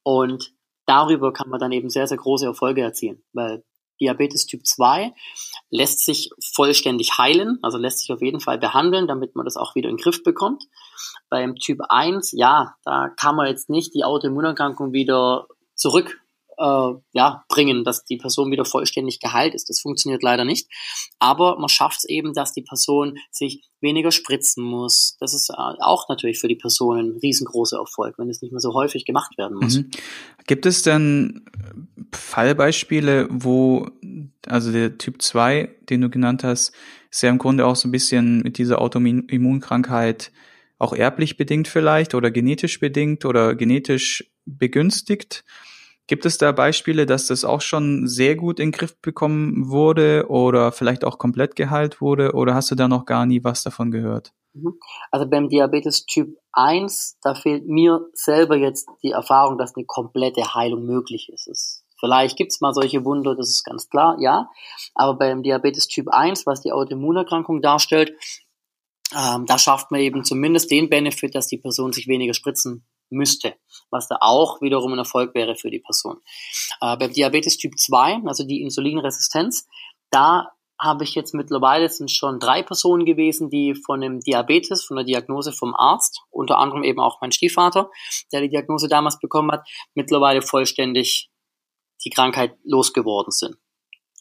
Und 0.03 0.53
darüber 0.87 1.33
kann 1.33 1.51
man 1.51 1.61
dann 1.61 1.73
eben 1.73 1.91
sehr, 1.91 2.07
sehr 2.07 2.17
große 2.17 2.47
Erfolge 2.47 2.83
erzielen, 2.83 3.23
weil 3.33 3.63
Diabetes 4.01 4.47
Typ 4.47 4.67
2 4.67 5.13
lässt 5.71 6.05
sich 6.05 6.31
vollständig 6.41 7.19
heilen, 7.19 7.59
also 7.63 7.79
lässt 7.79 8.01
sich 8.01 8.13
auf 8.13 8.23
jeden 8.23 8.41
Fall 8.41 8.59
behandeln, 8.59 9.07
damit 9.07 9.37
man 9.37 9.45
das 9.45 9.57
auch 9.57 9.75
wieder 9.75 9.89
in 9.89 9.97
den 9.97 10.03
Griff 10.03 10.23
bekommt. 10.23 10.65
Beim 11.29 11.57
Typ 11.57 11.81
1, 11.89 12.33
ja, 12.33 12.75
da 12.85 13.09
kann 13.17 13.37
man 13.37 13.49
jetzt 13.49 13.69
nicht 13.71 13.95
die 13.95 14.05
Autoimmunerkrankung 14.05 14.93
wieder 14.93 15.47
zurück 15.75 16.21
äh, 16.59 16.93
ja, 17.13 17.45
bringen, 17.49 17.85
dass 17.85 18.05
die 18.05 18.17
Person 18.17 18.51
wieder 18.51 18.65
vollständig 18.65 19.21
geheilt 19.21 19.55
ist. 19.55 19.69
Das 19.69 19.81
funktioniert 19.81 20.23
leider 20.23 20.45
nicht. 20.45 20.69
Aber 21.19 21.59
man 21.59 21.69
schafft 21.69 21.99
es 21.99 22.05
eben, 22.05 22.33
dass 22.33 22.53
die 22.53 22.63
Person 22.63 23.19
sich 23.31 23.69
weniger 23.81 24.11
spritzen 24.11 24.65
muss. 24.65 25.17
Das 25.21 25.35
ist 25.35 25.51
äh, 25.51 25.55
auch 25.55 26.09
natürlich 26.09 26.39
für 26.39 26.49
die 26.49 26.57
Person 26.57 26.99
ein 26.99 27.19
riesengroßer 27.23 27.79
Erfolg, 27.79 28.19
wenn 28.19 28.31
es 28.31 28.43
nicht 28.43 28.53
mehr 28.53 28.61
so 28.61 28.75
häufig 28.75 29.05
gemacht 29.05 29.37
werden 29.39 29.59
muss. 29.59 29.79
Mhm. 29.79 29.91
Gibt 30.47 30.67
es 30.67 30.83
denn 30.83 31.45
Fallbeispiele, 32.13 33.29
wo 33.31 33.89
also 34.47 34.73
der 34.73 34.99
Typ 34.99 35.21
2, 35.21 35.69
den 35.89 36.01
du 36.01 36.11
genannt 36.11 36.45
hast, 36.45 36.73
ist 37.11 37.23
ja 37.23 37.31
im 37.31 37.39
Grunde 37.39 37.67
auch 37.67 37.77
so 37.77 37.89
ein 37.89 37.93
bisschen 37.93 38.43
mit 38.43 38.59
dieser 38.59 38.81
Autoimmunkrankheit 38.81 40.33
auch 40.79 40.93
erblich 40.93 41.37
bedingt 41.37 41.69
vielleicht 41.69 42.15
oder 42.15 42.31
genetisch 42.31 42.81
bedingt 42.81 43.25
oder 43.25 43.55
genetisch 43.55 44.31
begünstigt. 44.45 45.45
Gibt 46.09 46.25
es 46.25 46.39
da 46.39 46.53
Beispiele, 46.53 47.05
dass 47.05 47.27
das 47.27 47.45
auch 47.45 47.61
schon 47.61 48.07
sehr 48.07 48.37
gut 48.37 48.61
in 48.61 48.71
den 48.71 48.79
Griff 48.79 49.01
bekommen 49.01 49.69
wurde 49.69 50.27
oder 50.29 50.71
vielleicht 50.71 51.05
auch 51.05 51.19
komplett 51.19 51.57
geheilt 51.57 52.01
wurde 52.01 52.33
oder 52.33 52.55
hast 52.55 52.71
du 52.71 52.77
da 52.77 52.87
noch 52.87 53.07
gar 53.07 53.27
nie 53.27 53.43
was 53.43 53.65
davon 53.65 53.91
gehört? 53.91 54.33
Mhm. 54.55 54.79
Also 55.11 55.29
beim 55.29 55.49
Diabetes 55.49 56.07
Typ 56.07 56.37
1, 56.53 57.19
da 57.23 57.35
fehlt 57.35 57.67
mir 57.67 58.07
selber 58.15 58.57
jetzt 58.57 58.89
die 59.03 59.11
Erfahrung, 59.11 59.59
dass 59.59 59.75
eine 59.75 59.85
komplette 59.85 60.55
Heilung 60.55 60.87
möglich 60.87 61.29
ist. 61.33 61.49
Es, 61.49 61.85
vielleicht 61.99 62.37
gibt's 62.37 62.61
mal 62.61 62.73
solche 62.73 63.05
Wunder, 63.05 63.35
das 63.35 63.51
ist 63.51 63.65
ganz 63.65 63.89
klar, 63.89 64.17
ja. 64.21 64.49
Aber 64.95 65.19
beim 65.19 65.43
Diabetes 65.43 65.89
Typ 65.89 66.09
1, 66.09 66.47
was 66.47 66.61
die 66.61 66.71
Autoimmunerkrankung 66.71 67.63
darstellt, 67.63 68.13
ähm, 69.13 69.45
da 69.47 69.59
schafft 69.59 69.91
man 69.91 70.01
eben 70.01 70.25
zumindest 70.25 70.71
den 70.71 70.89
Benefit, 70.89 71.35
dass 71.35 71.49
die 71.49 71.59
Person 71.59 71.93
sich 71.93 72.07
weniger 72.07 72.35
spritzen 72.35 72.87
müsste, 73.11 73.55
was 73.91 74.09
da 74.09 74.19
auch 74.21 74.61
wiederum 74.61 74.93
ein 74.93 74.99
Erfolg 74.99 75.35
wäre 75.35 75.57
für 75.57 75.71
die 75.71 75.81
Person. 75.81 76.19
Äh, 76.81 76.97
beim 76.97 77.13
Diabetes 77.13 77.57
Typ 77.57 77.79
2, 77.79 78.23
also 78.27 78.45
die 78.45 78.63
Insulinresistenz, 78.63 79.67
da 80.11 80.53
habe 80.79 81.05
ich 81.05 81.15
jetzt 81.15 81.35
mittlerweile, 81.35 81.89
sind 81.89 82.11
schon 82.11 82.39
drei 82.39 82.63
Personen 82.63 83.05
gewesen, 83.05 83.49
die 83.49 83.75
von 83.75 84.01
dem 84.01 84.21
Diabetes, 84.21 84.85
von 84.85 84.97
der 84.97 85.07
Diagnose 85.07 85.53
vom 85.53 85.75
Arzt, 85.75 86.23
unter 86.31 86.59
anderem 86.59 86.85
eben 86.85 87.01
auch 87.01 87.21
mein 87.21 87.33
Stiefvater, 87.33 87.91
der 88.33 88.43
die 88.43 88.51
Diagnose 88.51 88.89
damals 88.89 89.19
bekommen 89.19 89.53
hat, 89.53 89.67
mittlerweile 89.95 90.43
vollständig 90.43 91.31
die 92.05 92.11
Krankheit 92.11 92.57
losgeworden 92.63 93.33
sind. 93.33 93.57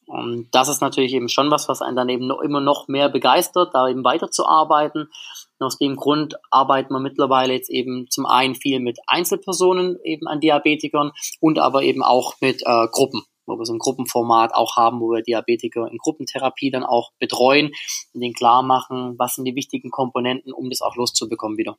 Und 0.07 0.49
das 0.51 0.69
ist 0.69 0.81
natürlich 0.81 1.13
eben 1.13 1.29
schon 1.29 1.49
was, 1.49 1.67
was 1.67 1.81
einen 1.81 1.95
dann 1.95 2.09
eben 2.09 2.27
noch, 2.27 2.41
immer 2.41 2.61
noch 2.61 2.87
mehr 2.87 3.09
begeistert, 3.09 3.73
da 3.73 3.87
eben 3.87 4.03
weiterzuarbeiten. 4.03 5.09
Und 5.57 5.65
aus 5.65 5.77
dem 5.77 5.95
Grund 5.95 6.35
arbeiten 6.51 6.93
wir 6.93 6.99
mittlerweile 6.99 7.53
jetzt 7.53 7.69
eben 7.69 8.07
zum 8.09 8.25
einen 8.25 8.55
viel 8.55 8.79
mit 8.79 8.99
Einzelpersonen 9.07 9.97
eben 10.03 10.27
an 10.27 10.39
Diabetikern 10.39 11.11
und 11.39 11.59
aber 11.59 11.83
eben 11.83 12.03
auch 12.03 12.33
mit 12.41 12.61
äh, 12.65 12.87
Gruppen, 12.91 13.23
wo 13.45 13.57
wir 13.57 13.65
so 13.65 13.73
ein 13.73 13.79
Gruppenformat 13.79 14.53
auch 14.53 14.75
haben, 14.75 14.99
wo 14.99 15.11
wir 15.11 15.23
Diabetiker 15.23 15.89
in 15.89 15.97
Gruppentherapie 15.97 16.71
dann 16.71 16.83
auch 16.83 17.11
betreuen 17.19 17.71
und 18.13 18.21
denen 18.21 18.33
klar 18.33 18.61
machen, 18.61 19.15
was 19.17 19.35
sind 19.35 19.45
die 19.45 19.55
wichtigen 19.55 19.89
Komponenten, 19.89 20.53
um 20.53 20.69
das 20.69 20.81
auch 20.81 20.95
loszubekommen 20.95 21.57
wieder. 21.57 21.77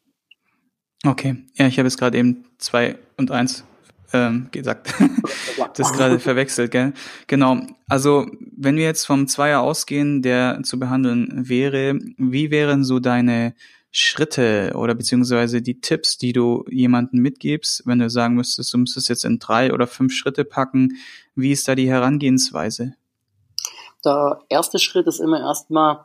Okay, 1.05 1.37
ja, 1.55 1.69
ich 1.69 1.79
habe 1.79 1.87
jetzt 1.87 1.99
gerade 1.99 2.19
eben 2.19 2.47
zwei 2.59 2.99
und 3.17 3.31
eins 3.31 3.65
ähm, 4.13 4.49
gesagt. 4.53 4.95
das 5.75 5.93
gerade 5.93 6.19
verwechselt, 6.19 6.71
gell? 6.71 6.93
Genau. 7.27 7.61
Also, 7.89 8.27
wenn 8.57 8.77
wir 8.77 8.85
jetzt 8.85 9.07
vom 9.07 9.29
Zweier 9.29 9.61
ausgehen, 9.61 10.23
der 10.23 10.61
zu 10.63 10.79
behandeln 10.79 11.49
wäre, 11.49 11.99
wie 12.17 12.51
wären 12.51 12.85
so 12.85 12.99
deine 12.99 13.55
Schritte 13.91 14.73
oder 14.75 14.95
beziehungsweise 14.95 15.63
die 15.63 15.81
Tipps, 15.81 16.19
die 16.19 16.33
du 16.33 16.65
jemanden 16.69 17.19
mitgibst, 17.19 17.83
wenn 17.87 17.99
du 17.99 18.11
sagen 18.11 18.35
müsstest, 18.35 18.75
du 18.75 18.79
müsstest 18.79 19.09
jetzt 19.09 19.25
in 19.25 19.39
drei 19.39 19.73
oder 19.73 19.87
fünf 19.87 20.13
Schritte 20.13 20.45
packen, 20.45 20.99
wie 21.35 21.53
ist 21.53 21.67
da 21.67 21.75
die 21.75 21.89
Herangehensweise? 21.89 22.95
Der 24.05 24.41
erste 24.51 24.79
Schritt 24.79 25.07
ist 25.07 25.21
immer 25.21 25.41
erstmal 25.41 26.05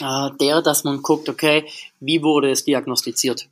äh, 0.00 0.30
der, 0.40 0.62
dass 0.62 0.84
man 0.84 1.02
guckt, 1.02 1.28
okay, 1.28 1.68
wie 2.00 2.22
wurde 2.22 2.50
es 2.50 2.64
diagnostiziert? 2.64 3.48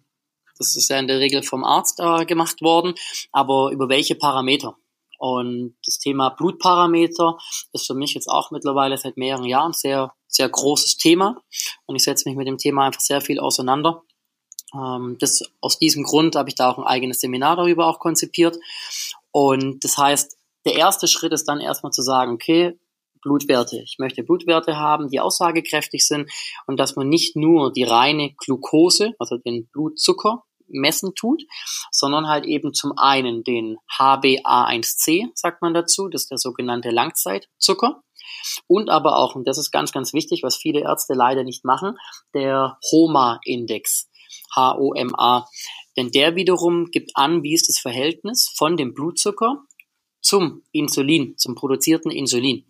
Das 0.59 0.77
ist 0.77 0.89
ja 0.89 0.99
in 0.99 1.09
der 1.09 1.21
Regel 1.21 1.43
vom 1.43 1.65
Arzt 1.65 2.01
äh, 2.01 2.25
gemacht 2.27 2.61
worden, 2.63 2.95
aber 3.33 3.71
über 3.71 3.89
welche 3.89 4.15
Parameter? 4.15 4.77
Und 5.19 5.77
das 5.85 5.99
Thema 5.99 6.31
Blutparameter 6.31 7.39
ist 7.73 7.87
für 7.87 7.95
mich 7.95 8.15
jetzt 8.15 8.29
auch 8.29 8.53
mittlerweile 8.53 8.97
seit 8.97 9.17
mehreren 9.17 9.47
Jahren 9.47 9.73
sehr, 9.73 10.13
sehr 10.29 10.49
großes 10.49 10.97
Thema. 10.97 11.43
Und 11.87 11.97
ich 11.97 12.05
setze 12.05 12.29
mich 12.29 12.39
mit 12.39 12.47
dem 12.47 12.59
Thema 12.59 12.87
einfach 12.87 13.01
sehr 13.01 13.21
viel 13.21 13.41
auseinander. 13.41 14.03
Ähm, 14.73 15.17
das, 15.19 15.43
aus 15.61 15.79
diesem 15.79 16.05
Grund 16.05 16.37
habe 16.37 16.49
ich 16.49 16.55
da 16.55 16.71
auch 16.71 16.79
ein 16.79 16.85
eigenes 16.85 17.21
Seminar 17.21 17.57
darüber 17.57 17.89
auch 17.89 17.99
konzipiert. 17.99 18.59
Und 19.33 19.83
das 19.83 19.99
heißt, 19.99 20.37
der 20.65 20.75
erste 20.75 21.09
Schritt 21.09 21.33
ist 21.33 21.49
dann 21.49 21.61
erstmal 21.61 21.93
zu 21.93 22.03
sagen, 22.03 22.33
okay, 22.33 22.79
Blutwerte. 23.21 23.81
Ich 23.83 23.97
möchte 23.99 24.23
Blutwerte 24.23 24.77
haben, 24.77 25.09
die 25.09 25.19
aussagekräftig 25.19 26.07
sind 26.07 26.31
und 26.67 26.79
dass 26.79 26.95
man 26.95 27.09
nicht 27.09 27.35
nur 27.35 27.73
die 27.73 27.83
reine 27.83 28.33
Glucose, 28.37 29.15
also 29.19 29.37
den 29.39 29.69
Blutzucker, 29.69 30.45
messen 30.69 31.15
tut, 31.15 31.43
sondern 31.91 32.29
halt 32.29 32.47
eben 32.47 32.73
zum 32.75 32.93
einen 32.97 33.45
den 33.45 33.77
HbA1c, 33.97 35.29
sagt 35.35 35.63
man 35.63 35.75
dazu, 35.75 36.09
das 36.09 36.23
ist 36.23 36.31
der 36.31 36.39
sogenannte 36.39 36.91
Langzeitzucker. 36.91 38.03
Und 38.67 38.91
aber 38.91 39.17
auch, 39.17 39.35
und 39.35 39.47
das 39.47 39.59
ist 39.59 39.71
ganz, 39.71 39.93
ganz 39.93 40.13
wichtig, 40.13 40.43
was 40.43 40.57
viele 40.57 40.81
Ärzte 40.81 41.15
leider 41.15 41.45
nicht 41.45 41.65
machen, 41.65 41.97
der 42.35 42.79
HOMA-Index, 42.91 44.09
H-O-M-A. 44.55 45.47
Denn 45.97 46.11
der 46.11 46.37
wiederum 46.37 46.87
gibt 46.91 47.13
an, 47.15 47.43
wie 47.43 47.55
ist 47.55 47.69
das 47.69 47.79
Verhältnis 47.79 48.53
von 48.57 48.77
dem 48.77 48.95
Blutzucker 48.95 49.65
zum 50.29 50.63
Insulin, 50.73 51.39
zum 51.39 51.55
produzierten 51.55 52.11
Insulin. 52.11 52.67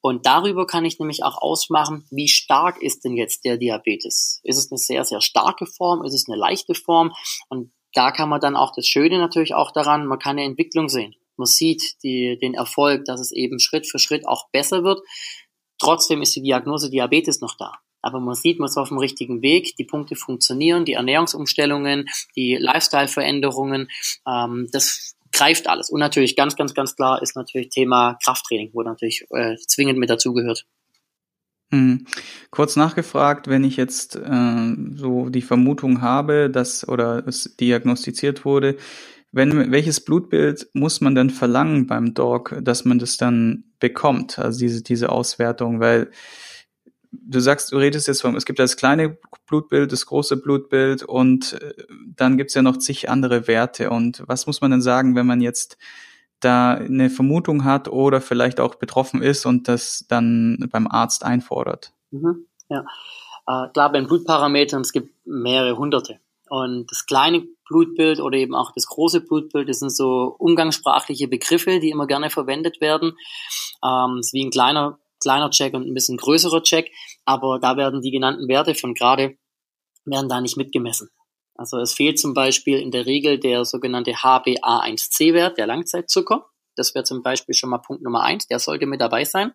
Und 0.00 0.26
darüber 0.26 0.66
kann 0.66 0.84
ich 0.84 0.98
nämlich 0.98 1.22
auch 1.22 1.40
ausmachen, 1.40 2.04
wie 2.10 2.26
stark 2.26 2.82
ist 2.82 3.04
denn 3.04 3.16
jetzt 3.16 3.44
der 3.44 3.58
Diabetes? 3.58 4.40
Ist 4.42 4.58
es 4.58 4.72
eine 4.72 4.78
sehr, 4.78 5.04
sehr 5.04 5.20
starke 5.20 5.66
Form? 5.66 6.02
Ist 6.02 6.14
es 6.14 6.28
eine 6.28 6.36
leichte 6.36 6.74
Form? 6.74 7.12
Und 7.48 7.70
da 7.94 8.10
kann 8.10 8.28
man 8.28 8.40
dann 8.40 8.56
auch 8.56 8.72
das 8.74 8.88
Schöne 8.88 9.18
natürlich 9.18 9.54
auch 9.54 9.70
daran, 9.70 10.06
man 10.06 10.18
kann 10.18 10.36
eine 10.36 10.44
Entwicklung 10.44 10.88
sehen. 10.88 11.14
Man 11.36 11.46
sieht 11.46 12.02
die, 12.02 12.38
den 12.42 12.54
Erfolg, 12.54 13.04
dass 13.04 13.20
es 13.20 13.30
eben 13.30 13.60
Schritt 13.60 13.86
für 13.86 14.00
Schritt 14.00 14.26
auch 14.26 14.48
besser 14.50 14.82
wird. 14.82 15.00
Trotzdem 15.78 16.22
ist 16.22 16.34
die 16.34 16.42
Diagnose 16.42 16.90
Diabetes 16.90 17.40
noch 17.40 17.56
da. 17.56 17.72
Aber 18.02 18.18
man 18.18 18.34
sieht, 18.34 18.58
man 18.58 18.68
ist 18.68 18.76
auf 18.76 18.88
dem 18.88 18.98
richtigen 18.98 19.42
Weg, 19.42 19.76
die 19.76 19.84
Punkte 19.84 20.16
funktionieren, 20.16 20.84
die 20.84 20.94
Ernährungsumstellungen, 20.94 22.08
die 22.34 22.56
Lifestyle-Veränderungen, 22.56 23.90
ähm, 24.26 24.68
das 24.72 25.15
greift 25.36 25.68
alles. 25.68 25.90
Und 25.90 26.00
natürlich 26.00 26.36
ganz, 26.36 26.56
ganz, 26.56 26.74
ganz 26.74 26.96
klar 26.96 27.22
ist 27.22 27.36
natürlich 27.36 27.68
Thema 27.68 28.18
Krafttraining, 28.22 28.70
wo 28.72 28.82
natürlich 28.82 29.26
äh, 29.30 29.56
zwingend 29.66 29.98
mit 29.98 30.10
dazugehört. 30.10 30.66
Hm. 31.72 32.06
Kurz 32.50 32.76
nachgefragt, 32.76 33.48
wenn 33.48 33.64
ich 33.64 33.76
jetzt 33.76 34.16
äh, 34.16 34.74
so 34.94 35.28
die 35.28 35.42
Vermutung 35.42 36.00
habe, 36.00 36.48
dass 36.48 36.88
oder 36.88 37.26
es 37.26 37.56
diagnostiziert 37.56 38.44
wurde, 38.44 38.76
wenn, 39.32 39.70
welches 39.72 40.00
Blutbild 40.00 40.68
muss 40.72 41.00
man 41.00 41.14
denn 41.14 41.30
verlangen 41.30 41.86
beim 41.86 42.14
Dog, 42.14 42.56
dass 42.62 42.84
man 42.84 42.98
das 42.98 43.16
dann 43.16 43.64
bekommt, 43.80 44.38
also 44.38 44.58
diese, 44.58 44.82
diese 44.82 45.10
Auswertung, 45.10 45.80
weil 45.80 46.10
du 47.22 47.40
sagst, 47.40 47.72
du 47.72 47.76
redest 47.76 48.08
jetzt 48.08 48.22
vom, 48.22 48.36
es 48.36 48.44
gibt 48.44 48.58
das 48.58 48.76
kleine 48.76 49.18
Blutbild, 49.46 49.92
das 49.92 50.06
große 50.06 50.36
Blutbild 50.36 51.02
und 51.02 51.54
äh, 51.54 51.84
dann 52.16 52.36
gibt's 52.36 52.54
ja 52.54 52.62
noch 52.62 52.76
zig 52.76 53.08
andere 53.08 53.46
Werte. 53.46 53.90
Und 53.90 54.22
was 54.26 54.46
muss 54.46 54.60
man 54.60 54.70
denn 54.70 54.82
sagen, 54.82 55.14
wenn 55.14 55.26
man 55.26 55.40
jetzt 55.40 55.78
da 56.40 56.74
eine 56.74 57.10
Vermutung 57.10 57.64
hat 57.64 57.88
oder 57.88 58.20
vielleicht 58.20 58.60
auch 58.60 58.74
betroffen 58.74 59.22
ist 59.22 59.46
und 59.46 59.68
das 59.68 60.04
dann 60.08 60.68
beim 60.70 60.86
Arzt 60.86 61.24
einfordert? 61.24 61.92
Mhm, 62.10 62.46
ja, 62.68 62.80
äh, 63.46 63.68
klar, 63.72 63.92
bei 63.92 63.98
den 63.98 64.06
Blutparametern, 64.06 64.82
es 64.82 64.92
gibt 64.92 65.10
mehrere 65.24 65.76
hunderte. 65.76 66.18
Und 66.48 66.90
das 66.90 67.06
kleine 67.06 67.44
Blutbild 67.68 68.20
oder 68.20 68.38
eben 68.38 68.54
auch 68.54 68.72
das 68.72 68.86
große 68.86 69.20
Blutbild, 69.20 69.68
das 69.68 69.80
sind 69.80 69.90
so 69.90 70.36
umgangssprachliche 70.38 71.26
Begriffe, 71.26 71.80
die 71.80 71.90
immer 71.90 72.06
gerne 72.06 72.30
verwendet 72.30 72.80
werden. 72.80 73.16
Ähm, 73.84 74.18
ist 74.20 74.32
wie 74.32 74.44
ein 74.44 74.50
kleiner 74.50 74.98
kleiner 75.20 75.50
Check 75.50 75.74
und 75.74 75.86
ein 75.86 75.94
bisschen 75.94 76.16
größerer 76.16 76.62
Check, 76.62 76.90
aber 77.24 77.58
da 77.60 77.76
werden 77.76 78.00
die 78.02 78.10
genannten 78.10 78.48
Werte 78.48 78.74
von 78.74 78.94
gerade 78.94 79.36
werden 80.04 80.28
da 80.28 80.40
nicht 80.40 80.56
mitgemessen. 80.56 81.10
Also 81.54 81.78
es 81.78 81.94
fehlt 81.94 82.18
zum 82.18 82.34
Beispiel 82.34 82.78
in 82.78 82.90
der 82.90 83.06
Regel 83.06 83.38
der 83.38 83.64
sogenannte 83.64 84.12
HbA1c-Wert, 84.12 85.58
der 85.58 85.66
Langzeitzucker. 85.66 86.46
Das 86.76 86.94
wäre 86.94 87.04
zum 87.04 87.22
Beispiel 87.22 87.54
schon 87.54 87.70
mal 87.70 87.78
Punkt 87.78 88.02
Nummer 88.02 88.22
eins, 88.22 88.46
der 88.46 88.58
sollte 88.58 88.86
mit 88.86 89.00
dabei 89.00 89.24
sein. 89.24 89.52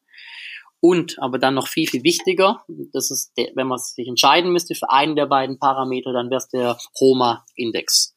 Und, 0.79 1.17
aber 1.19 1.37
dann 1.37 1.53
noch 1.53 1.67
viel, 1.67 1.87
viel 1.87 2.03
wichtiger, 2.03 2.65
das 2.91 3.11
ist, 3.11 3.31
der, 3.37 3.51
wenn 3.53 3.67
man 3.67 3.77
sich 3.77 4.07
entscheiden 4.07 4.51
müsste 4.51 4.73
für 4.73 4.89
einen 4.89 5.15
der 5.15 5.27
beiden 5.27 5.59
Parameter, 5.59 6.11
dann 6.11 6.31
wäre 6.31 6.39
es 6.39 6.49
der 6.49 6.75
HOMA-Index 6.99 8.15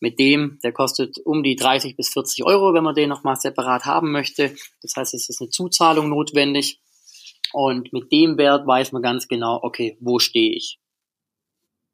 mit 0.00 0.18
dem, 0.18 0.58
der 0.62 0.72
kostet 0.72 1.18
um 1.24 1.42
die 1.42 1.56
30 1.56 1.96
bis 1.96 2.10
40 2.10 2.44
Euro, 2.44 2.74
wenn 2.74 2.84
man 2.84 2.94
den 2.94 3.08
nochmal 3.08 3.36
separat 3.36 3.84
haben 3.84 4.12
möchte. 4.12 4.54
Das 4.82 4.94
heißt, 4.96 5.14
es 5.14 5.28
ist 5.28 5.40
eine 5.40 5.50
Zuzahlung 5.50 6.10
notwendig. 6.10 6.80
Und 7.52 7.92
mit 7.92 8.12
dem 8.12 8.36
Wert 8.36 8.66
weiß 8.66 8.92
man 8.92 9.02
ganz 9.02 9.28
genau, 9.28 9.60
okay, 9.62 9.96
wo 10.00 10.18
stehe 10.18 10.54
ich. 10.54 10.78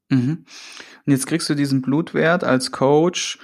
Mhm. 0.09 0.45
Und 1.07 1.13
jetzt 1.13 1.27
kriegst 1.27 1.49
du 1.49 1.55
diesen 1.55 1.83
Blutwert 1.83 2.45
als 2.45 2.73
Coach 2.73 3.39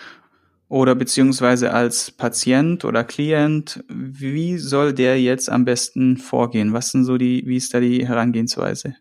oder 0.68 0.94
beziehungsweise 0.94 1.72
als 1.72 2.10
Patient 2.10 2.84
oder 2.84 3.04
Klient. 3.04 3.84
Wie 3.88 4.58
soll 4.58 4.92
der 4.92 5.20
jetzt 5.20 5.48
am 5.48 5.64
besten 5.64 6.16
vorgehen? 6.16 6.72
Was 6.72 6.90
sind 6.90 7.04
so 7.04 7.16
die, 7.16 7.46
wie 7.46 7.56
ist 7.56 7.72
da 7.72 7.80
die 7.80 8.06
Herangehensweise? 8.06 8.96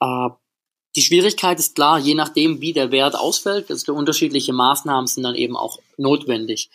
Äh, 0.00 0.28
die 0.96 1.02
Schwierigkeit 1.02 1.58
ist 1.58 1.74
klar, 1.74 1.98
je 1.98 2.14
nachdem, 2.14 2.60
wie 2.60 2.72
der 2.72 2.90
Wert 2.90 3.16
ausfällt, 3.16 3.70
also 3.70 3.94
unterschiedliche 3.94 4.52
Maßnahmen 4.52 5.06
sind 5.06 5.22
dann 5.22 5.34
eben 5.34 5.56
auch 5.56 5.78
notwendig. 5.96 6.70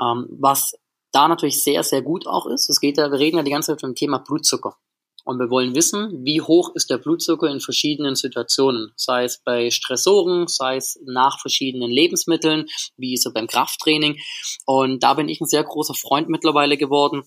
Ähm, 0.00 0.26
was 0.30 0.74
da 1.12 1.28
natürlich 1.28 1.62
sehr, 1.62 1.82
sehr 1.82 2.02
gut 2.02 2.26
auch 2.26 2.46
ist, 2.46 2.68
es 2.68 2.80
geht 2.80 2.98
ja, 2.98 3.10
wir 3.10 3.18
reden 3.18 3.36
ja 3.36 3.42
die 3.42 3.50
ganze 3.50 3.72
Zeit 3.72 3.80
vom 3.80 3.94
Thema 3.94 4.18
Blutzucker. 4.18 4.76
Und 5.24 5.38
wir 5.38 5.48
wollen 5.48 5.74
wissen, 5.74 6.24
wie 6.24 6.42
hoch 6.42 6.74
ist 6.74 6.90
der 6.90 6.98
Blutzucker 6.98 7.48
in 7.48 7.60
verschiedenen 7.60 8.14
Situationen, 8.14 8.92
sei 8.94 9.24
es 9.24 9.40
bei 9.42 9.70
Stressoren, 9.70 10.48
sei 10.48 10.76
es 10.76 11.00
nach 11.06 11.40
verschiedenen 11.40 11.90
Lebensmitteln, 11.90 12.66
wie 12.98 13.14
er 13.14 13.32
beim 13.32 13.46
Krafttraining. 13.46 14.18
Und 14.66 15.02
da 15.02 15.14
bin 15.14 15.30
ich 15.30 15.40
ein 15.40 15.46
sehr 15.46 15.64
großer 15.64 15.94
Freund 15.94 16.28
mittlerweile 16.28 16.76
geworden 16.76 17.22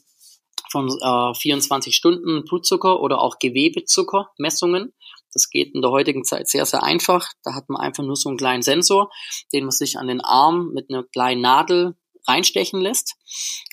von 0.70 0.90
äh, 0.90 1.34
24 1.34 1.96
Stunden 1.96 2.46
Blutzucker 2.46 3.00
oder 3.00 3.20
auch 3.20 3.40
Gewebezuckermessungen. 3.40 4.94
Das 5.34 5.50
geht 5.50 5.74
in 5.74 5.82
der 5.82 5.92
heutigen 5.92 6.24
Zeit 6.24 6.48
sehr, 6.48 6.66
sehr 6.66 6.84
einfach. 6.84 7.30
Da 7.44 7.54
hat 7.54 7.70
man 7.70 7.82
einfach 7.82 8.04
nur 8.04 8.16
so 8.16 8.30
einen 8.30 8.38
kleinen 8.38 8.64
Sensor, 8.64 9.12
den 9.54 9.66
man 9.66 9.72
sich 9.72 9.98
an 9.98 10.08
den 10.08 10.22
Arm 10.22 10.72
mit 10.74 10.90
einer 10.90 11.04
kleinen 11.04 11.42
Nadel 11.42 11.96
reinstechen 12.28 12.82
lässt. 12.82 13.16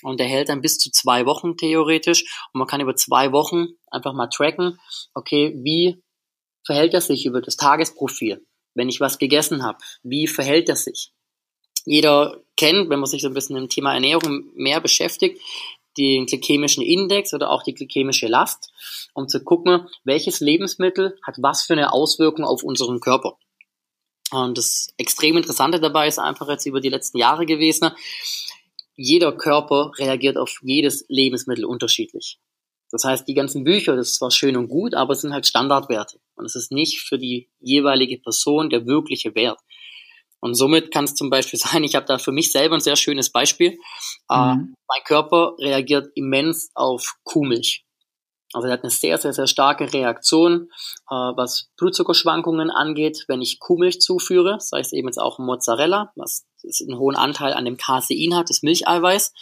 Und 0.03 0.19
der 0.19 0.27
hält 0.27 0.49
dann 0.49 0.61
bis 0.61 0.77
zu 0.77 0.91
zwei 0.91 1.25
Wochen 1.25 1.57
theoretisch. 1.57 2.23
Und 2.53 2.59
man 2.59 2.67
kann 2.67 2.81
über 2.81 2.95
zwei 2.95 3.31
Wochen 3.31 3.67
einfach 3.91 4.13
mal 4.13 4.27
tracken, 4.27 4.79
okay, 5.13 5.53
wie 5.63 6.01
verhält 6.65 6.93
er 6.93 7.01
sich 7.01 7.25
über 7.25 7.41
das 7.41 7.57
Tagesprofil? 7.57 8.45
Wenn 8.73 8.89
ich 8.89 8.99
was 8.99 9.19
gegessen 9.19 9.63
habe, 9.63 9.77
wie 10.03 10.27
verhält 10.27 10.69
er 10.69 10.75
sich? 10.75 11.11
Jeder 11.85 12.41
kennt, 12.57 12.89
wenn 12.89 12.99
man 12.99 13.05
sich 13.05 13.21
so 13.21 13.27
ein 13.27 13.33
bisschen 13.33 13.55
im 13.55 13.69
Thema 13.69 13.93
Ernährung 13.93 14.49
mehr 14.55 14.81
beschäftigt, 14.81 15.39
den 15.97 16.25
glykämischen 16.25 16.83
Index 16.83 17.33
oder 17.33 17.49
auch 17.49 17.63
die 17.63 17.73
glykämische 17.73 18.27
Last, 18.27 18.71
um 19.13 19.27
zu 19.27 19.43
gucken, 19.43 19.87
welches 20.03 20.39
Lebensmittel 20.39 21.17
hat 21.25 21.35
was 21.39 21.63
für 21.63 21.73
eine 21.73 21.93
Auswirkung 21.93 22.45
auf 22.45 22.63
unseren 22.63 22.99
Körper. 22.99 23.37
Und 24.31 24.57
das 24.57 24.93
extrem 24.97 25.37
Interessante 25.37 25.79
dabei 25.79 26.07
ist 26.07 26.19
einfach 26.19 26.49
jetzt 26.49 26.65
über 26.65 26.81
die 26.81 26.89
letzten 26.89 27.17
Jahre 27.17 27.45
gewesen. 27.45 27.91
jeder 28.97 29.33
Körper 29.33 29.91
reagiert 29.97 30.37
auf 30.37 30.59
jedes 30.61 31.05
Lebensmittel 31.09 31.65
unterschiedlich. 31.65 32.39
Das 32.91 33.03
heißt, 33.03 33.27
die 33.27 33.33
ganzen 33.33 33.63
Bücher, 33.65 33.95
das 33.95 34.11
ist 34.11 34.15
zwar 34.15 34.31
schön 34.31 34.55
und 34.55 34.69
gut, 34.69 34.93
aber 34.93 35.13
es 35.13 35.21
sind 35.21 35.33
halt 35.33 35.45
Standardwerte. 35.45 36.19
Und 36.35 36.45
es 36.45 36.55
ist 36.55 36.71
nicht 36.71 37.01
für 37.01 37.17
die 37.17 37.49
jeweilige 37.59 38.17
Person 38.19 38.69
der 38.69 38.85
wirkliche 38.85 39.35
Wert. 39.35 39.59
Und 40.39 40.55
somit 40.55 40.91
kann 40.91 41.05
es 41.05 41.15
zum 41.15 41.29
Beispiel 41.29 41.59
sein, 41.63 41.83
ich 41.83 41.95
habe 41.95 42.05
da 42.05 42.17
für 42.17 42.31
mich 42.31 42.51
selber 42.51 42.75
ein 42.75 42.81
sehr 42.81 42.95
schönes 42.95 43.31
Beispiel. 43.31 43.77
Äh, 44.29 44.55
mhm. 44.55 44.75
Mein 44.87 45.03
Körper 45.05 45.55
reagiert 45.59 46.09
immens 46.15 46.69
auf 46.75 47.15
Kuhmilch. 47.23 47.85
Also 48.55 48.69
er 48.69 48.73
hat 48.73 48.83
eine 48.83 48.89
sehr, 48.89 49.17
sehr, 49.17 49.33
sehr 49.33 49.47
starke 49.47 49.91
Reaktion, 49.91 50.69
äh, 51.09 51.15
was 51.15 51.69
Blutzuckerschwankungen 51.77 52.71
angeht, 52.71 53.25
wenn 53.27 53.41
ich 53.41 53.59
Kuhmilch 53.59 53.99
zuführe, 53.99 54.59
sei 54.61 54.79
es 54.79 54.93
eben 54.93 55.09
jetzt 55.09 55.17
auch 55.17 55.39
Mozzarella, 55.39 56.13
was 56.15 56.45
einen 56.87 56.97
hohen 56.97 57.17
Anteil 57.17 57.53
an 57.53 57.65
dem 57.65 57.75
Casein 57.75 58.33
hat, 58.33 58.49
das 58.49 58.63
Milcheiweiß. 58.63 59.33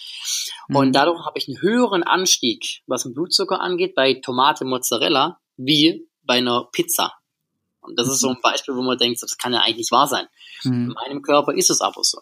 Mhm. 0.67 0.75
Und 0.75 0.91
dadurch 0.93 1.23
habe 1.25 1.37
ich 1.37 1.47
einen 1.47 1.61
höheren 1.61 2.01
Anstieg, 2.01 2.81
was 2.87 3.03
den 3.03 3.13
Blutzucker 3.13 3.61
angeht, 3.61 3.93
bei 3.93 4.15
Tomate 4.15 4.65
Mozzarella, 4.65 5.39
wie 5.57 6.07
bei 6.23 6.35
einer 6.35 6.69
Pizza. 6.71 7.13
Und 7.83 7.99
das 7.99 8.07
ist 8.07 8.19
so 8.19 8.29
ein 8.29 8.35
mhm. 8.35 8.41
Beispiel, 8.41 8.75
wo 8.75 8.81
man 8.81 8.97
denkt, 8.97 9.21
das 9.21 9.37
kann 9.37 9.53
ja 9.53 9.59
eigentlich 9.59 9.77
nicht 9.77 9.91
wahr 9.91 10.07
sein. 10.07 10.27
Mhm. 10.63 10.73
In 10.73 10.87
meinem 10.89 11.21
Körper 11.21 11.53
ist 11.53 11.69
es 11.69 11.81
aber 11.81 12.03
so. 12.03 12.19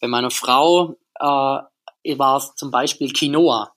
Bei 0.00 0.08
meiner 0.08 0.30
Frau 0.30 0.96
äh, 1.20 2.18
war 2.18 2.36
es 2.36 2.54
zum 2.56 2.70
Beispiel 2.70 3.12
Quinoa. 3.12 3.72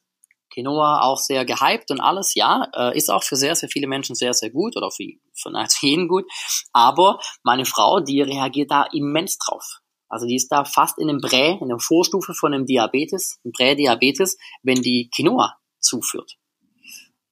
Quinoa 0.51 1.01
auch 1.01 1.17
sehr 1.17 1.45
gehypt 1.45 1.91
und 1.91 1.99
alles, 1.99 2.33
ja, 2.35 2.67
äh, 2.75 2.97
ist 2.97 3.09
auch 3.09 3.23
für 3.23 3.35
sehr, 3.35 3.55
sehr 3.55 3.69
viele 3.69 3.87
Menschen 3.87 4.15
sehr, 4.15 4.33
sehr 4.33 4.49
gut 4.49 4.75
oder 4.75 4.89
für, 4.91 5.05
für 5.33 5.51
nahezu 5.51 5.77
jeden 5.85 6.07
gut. 6.07 6.25
Aber 6.73 7.19
meine 7.43 7.65
Frau, 7.65 7.99
die 7.99 8.21
reagiert 8.21 8.71
da 8.71 8.83
immens 8.91 9.37
drauf. 9.37 9.79
Also 10.07 10.25
die 10.25 10.35
ist 10.35 10.51
da 10.51 10.65
fast 10.65 10.97
in 10.97 11.07
einem 11.07 11.21
Prä, 11.21 11.57
in 11.61 11.69
der 11.69 11.77
Vorstufe 11.79 12.33
von 12.33 12.53
einem 12.53 12.65
Diabetes, 12.65 13.39
einem 13.43 13.51
Prädiabetes, 13.51 14.37
wenn 14.63 14.81
die 14.81 15.09
Quinoa 15.15 15.55
zuführt. 15.79 16.38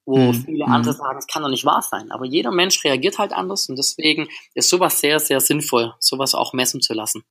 Wo 0.08 0.32
mhm. 0.32 0.32
viele 0.32 0.64
andere 0.66 0.94
mhm. 0.94 0.96
sagen, 0.96 1.18
es 1.18 1.26
kann 1.26 1.42
doch 1.42 1.50
nicht 1.50 1.66
wahr 1.66 1.82
sein. 1.82 2.10
Aber 2.10 2.24
jeder 2.24 2.50
Mensch 2.50 2.82
reagiert 2.82 3.18
halt 3.18 3.34
anders 3.34 3.68
und 3.68 3.76
deswegen 3.76 4.26
ist 4.54 4.70
sowas 4.70 5.02
sehr, 5.02 5.20
sehr 5.20 5.38
sinnvoll, 5.38 5.92
sowas 6.00 6.34
auch 6.34 6.54
messen 6.54 6.80
zu 6.80 6.94
lassen. 6.94 7.24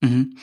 Mhm. 0.00 0.36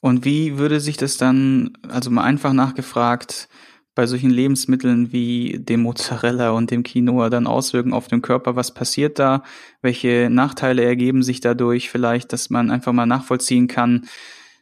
Und 0.00 0.26
wie 0.26 0.58
würde 0.58 0.80
sich 0.80 0.98
das 0.98 1.16
dann, 1.16 1.78
also 1.88 2.10
mal 2.10 2.24
einfach 2.24 2.52
nachgefragt, 2.52 3.48
bei 3.94 4.06
solchen 4.06 4.28
Lebensmitteln 4.28 5.12
wie 5.12 5.58
dem 5.58 5.80
Mozzarella 5.80 6.50
und 6.50 6.70
dem 6.70 6.82
Quinoa 6.82 7.30
dann 7.30 7.46
auswirken 7.46 7.94
auf 7.94 8.08
den 8.08 8.20
Körper? 8.20 8.54
Was 8.54 8.74
passiert 8.74 9.18
da? 9.18 9.44
Welche 9.80 10.28
Nachteile 10.30 10.84
ergeben 10.84 11.22
sich 11.22 11.40
dadurch? 11.40 11.88
Vielleicht, 11.88 12.34
dass 12.34 12.50
man 12.50 12.70
einfach 12.70 12.92
mal 12.92 13.06
nachvollziehen 13.06 13.66
kann, 13.66 14.06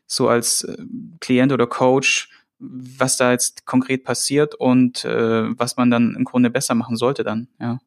so 0.06 0.28
als 0.28 0.62
äh, 0.62 0.76
Klient 1.18 1.50
oder 1.50 1.66
Coach, 1.66 2.30
was 2.71 3.16
da 3.16 3.33
jetzt 3.33 3.66
konkret 3.66 4.04
passiert 4.04 4.54
und 4.54 5.04
äh, 5.04 5.59
was 5.59 5.76
man 5.76 5.90
dann 5.90 6.14
im 6.16 6.25
Grunde 6.25 6.50
besser 6.50 6.75
machen 6.75 6.97
sollte 6.97 7.25
dann, 7.25 7.49
ja. 7.61 7.78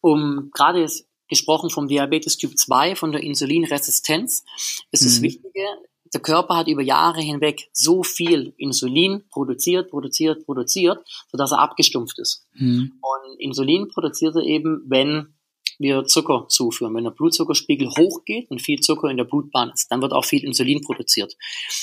Um 0.00 0.50
gerade 0.52 0.80
jetzt 0.80 1.06
gesprochen 1.28 1.70
vom 1.70 1.88
Diabetes 1.88 2.36
Typ 2.36 2.58
2, 2.58 2.94
von 2.94 3.12
der 3.12 3.22
Insulinresistenz, 3.22 4.44
ist 4.90 5.04
das 5.04 5.18
mhm. 5.18 5.22
Wichtige, 5.22 5.64
der 6.12 6.20
Körper 6.20 6.56
hat 6.56 6.68
über 6.68 6.82
Jahre 6.82 7.20
hinweg 7.20 7.70
so 7.72 8.02
viel 8.02 8.52
Insulin 8.58 9.24
produziert, 9.30 9.90
produziert, 9.90 10.44
produziert, 10.44 10.98
sodass 11.30 11.52
er 11.52 11.60
abgestumpft 11.60 12.18
ist. 12.18 12.46
Mhm. 12.54 12.92
Und 13.00 13.40
Insulin 13.40 13.88
produziert 13.88 14.36
er 14.36 14.42
eben, 14.42 14.82
wenn 14.86 15.34
wir 15.82 16.04
Zucker 16.04 16.46
zuführen. 16.48 16.94
Wenn 16.94 17.04
der 17.04 17.10
Blutzuckerspiegel 17.10 17.90
hochgeht 17.90 18.50
und 18.50 18.62
viel 18.62 18.80
Zucker 18.80 19.10
in 19.10 19.16
der 19.16 19.24
Blutbahn 19.24 19.70
ist, 19.70 19.90
dann 19.90 20.00
wird 20.00 20.12
auch 20.12 20.24
viel 20.24 20.44
Insulin 20.44 20.80
produziert. 20.80 21.36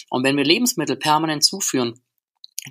Und 0.09 0.23
wenn 0.23 0.37
wir 0.37 0.43
Lebensmittel 0.43 0.95
permanent 0.95 1.43
zuführen, 1.43 2.01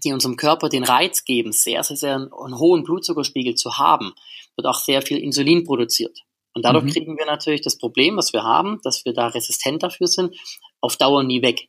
die 0.04 0.12
unserem 0.12 0.36
Körper 0.36 0.68
den 0.68 0.84
Reiz 0.84 1.24
geben, 1.24 1.52
sehr, 1.52 1.82
sehr, 1.82 1.96
sehr 1.96 2.14
einen 2.14 2.58
hohen 2.58 2.84
Blutzuckerspiegel 2.84 3.54
zu 3.54 3.78
haben, 3.78 4.12
wird 4.56 4.66
auch 4.66 4.80
sehr 4.80 5.02
viel 5.02 5.18
Insulin 5.18 5.64
produziert. 5.64 6.18
Und 6.54 6.64
dadurch 6.64 6.84
mhm. 6.84 6.90
kriegen 6.90 7.18
wir 7.18 7.26
natürlich 7.26 7.62
das 7.62 7.78
Problem, 7.78 8.16
was 8.16 8.32
wir 8.32 8.42
haben, 8.42 8.80
dass 8.82 9.04
wir 9.04 9.12
da 9.12 9.28
resistent 9.28 9.82
dafür 9.82 10.08
sind, 10.08 10.36
auf 10.80 10.96
Dauer 10.96 11.22
nie 11.22 11.42
weg. 11.42 11.68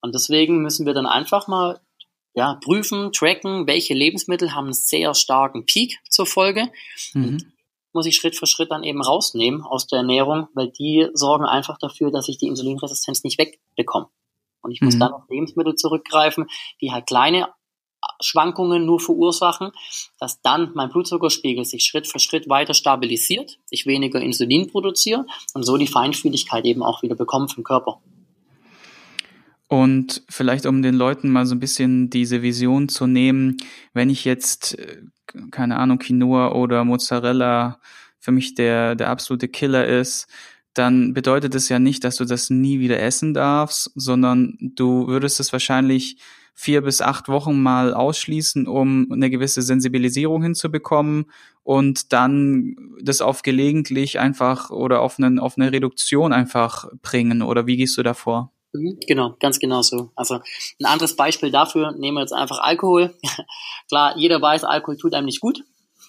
Und 0.00 0.14
deswegen 0.14 0.62
müssen 0.62 0.86
wir 0.86 0.94
dann 0.94 1.06
einfach 1.06 1.48
mal 1.48 1.80
ja, 2.34 2.54
prüfen, 2.62 3.12
tracken, 3.12 3.66
welche 3.66 3.94
Lebensmittel 3.94 4.54
haben 4.54 4.66
einen 4.66 4.74
sehr 4.74 5.14
starken 5.14 5.64
Peak 5.64 5.98
zur 6.08 6.26
Folge. 6.26 6.70
Mhm. 7.14 7.52
Muss 7.96 8.06
ich 8.06 8.14
Schritt 8.14 8.36
für 8.36 8.46
Schritt 8.46 8.70
dann 8.70 8.84
eben 8.84 9.02
rausnehmen 9.02 9.62
aus 9.62 9.86
der 9.86 10.00
Ernährung, 10.00 10.48
weil 10.54 10.68
die 10.68 11.08
sorgen 11.14 11.46
einfach 11.46 11.78
dafür, 11.78 12.10
dass 12.10 12.28
ich 12.28 12.38
die 12.38 12.46
Insulinresistenz 12.46 13.24
nicht 13.24 13.38
wegbekomme. 13.38 14.08
Und 14.60 14.70
ich 14.70 14.82
muss 14.82 14.94
mhm. 14.94 15.00
dann 15.00 15.12
auf 15.14 15.28
Lebensmittel 15.28 15.74
zurückgreifen, 15.74 16.46
die 16.80 16.92
halt 16.92 17.06
kleine 17.06 17.48
Schwankungen 18.20 18.84
nur 18.84 19.00
verursachen, 19.00 19.72
dass 20.18 20.40
dann 20.42 20.72
mein 20.74 20.90
Blutzuckerspiegel 20.90 21.64
sich 21.64 21.84
Schritt 21.84 22.06
für 22.06 22.18
Schritt 22.18 22.48
weiter 22.48 22.74
stabilisiert, 22.74 23.58
ich 23.70 23.86
weniger 23.86 24.20
Insulin 24.20 24.70
produziere 24.70 25.26
und 25.54 25.64
so 25.64 25.76
die 25.76 25.86
Feinfühligkeit 25.86 26.64
eben 26.66 26.82
auch 26.82 27.02
wieder 27.02 27.14
bekomme 27.14 27.48
vom 27.48 27.64
Körper. 27.64 28.00
Und 29.68 30.22
vielleicht, 30.28 30.64
um 30.66 30.82
den 30.82 30.94
Leuten 30.94 31.30
mal 31.30 31.46
so 31.46 31.54
ein 31.54 31.60
bisschen 31.60 32.08
diese 32.08 32.42
Vision 32.42 32.88
zu 32.88 33.06
nehmen, 33.06 33.56
wenn 33.94 34.10
ich 34.10 34.24
jetzt, 34.24 34.78
äh, 34.78 35.02
keine 35.50 35.78
Ahnung, 35.78 35.98
Quinoa 35.98 36.52
oder 36.52 36.84
Mozzarella 36.84 37.80
für 38.20 38.32
mich 38.32 38.54
der, 38.54 38.94
der 38.94 39.10
absolute 39.10 39.48
Killer 39.48 39.86
ist, 39.86 40.28
dann 40.74 41.14
bedeutet 41.14 41.54
es 41.54 41.68
ja 41.68 41.78
nicht, 41.78 42.04
dass 42.04 42.16
du 42.16 42.24
das 42.24 42.50
nie 42.50 42.80
wieder 42.80 43.00
essen 43.00 43.34
darfst, 43.34 43.90
sondern 43.94 44.56
du 44.60 45.06
würdest 45.08 45.40
es 45.40 45.52
wahrscheinlich 45.52 46.18
vier 46.54 46.82
bis 46.82 47.02
acht 47.02 47.28
Wochen 47.28 47.62
mal 47.62 47.92
ausschließen, 47.92 48.66
um 48.66 49.10
eine 49.12 49.30
gewisse 49.30 49.62
Sensibilisierung 49.62 50.42
hinzubekommen 50.42 51.26
und 51.62 52.12
dann 52.12 52.76
das 53.02 53.20
auf 53.20 53.42
gelegentlich 53.42 54.18
einfach 54.18 54.70
oder 54.70 55.00
auf, 55.00 55.18
einen, 55.18 55.38
auf 55.38 55.58
eine 55.58 55.70
Reduktion 55.72 56.32
einfach 56.32 56.86
bringen. 57.02 57.42
Oder 57.42 57.66
wie 57.66 57.76
gehst 57.76 57.98
du 57.98 58.02
davor? 58.02 58.52
Mhm, 58.76 58.98
genau, 59.06 59.34
ganz 59.40 59.58
genau 59.58 59.82
so. 59.82 60.10
Also 60.14 60.36
ein 60.80 60.84
anderes 60.84 61.16
Beispiel 61.16 61.50
dafür, 61.50 61.92
nehmen 61.92 62.16
wir 62.16 62.22
jetzt 62.22 62.32
einfach 62.32 62.58
Alkohol. 62.58 63.16
Klar, 63.88 64.16
jeder 64.16 64.40
weiß, 64.40 64.64
Alkohol 64.64 64.96
tut 64.96 65.14
einem 65.14 65.26
nicht 65.26 65.40
gut. 65.40 65.64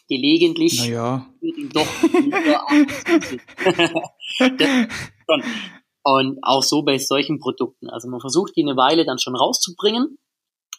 Gelegentlich 0.10 0.80
naja. 0.80 1.28
doch 1.74 1.88
Und 6.04 6.40
auch 6.42 6.64
so 6.64 6.84
bei 6.84 6.98
solchen 6.98 7.40
Produkten. 7.40 7.90
Also 7.90 8.08
man 8.08 8.22
versucht 8.22 8.56
die 8.56 8.64
eine 8.64 8.78
Weile 8.78 9.06
dann 9.06 9.20
schon 9.20 9.36
rauszubringen. 9.36 10.18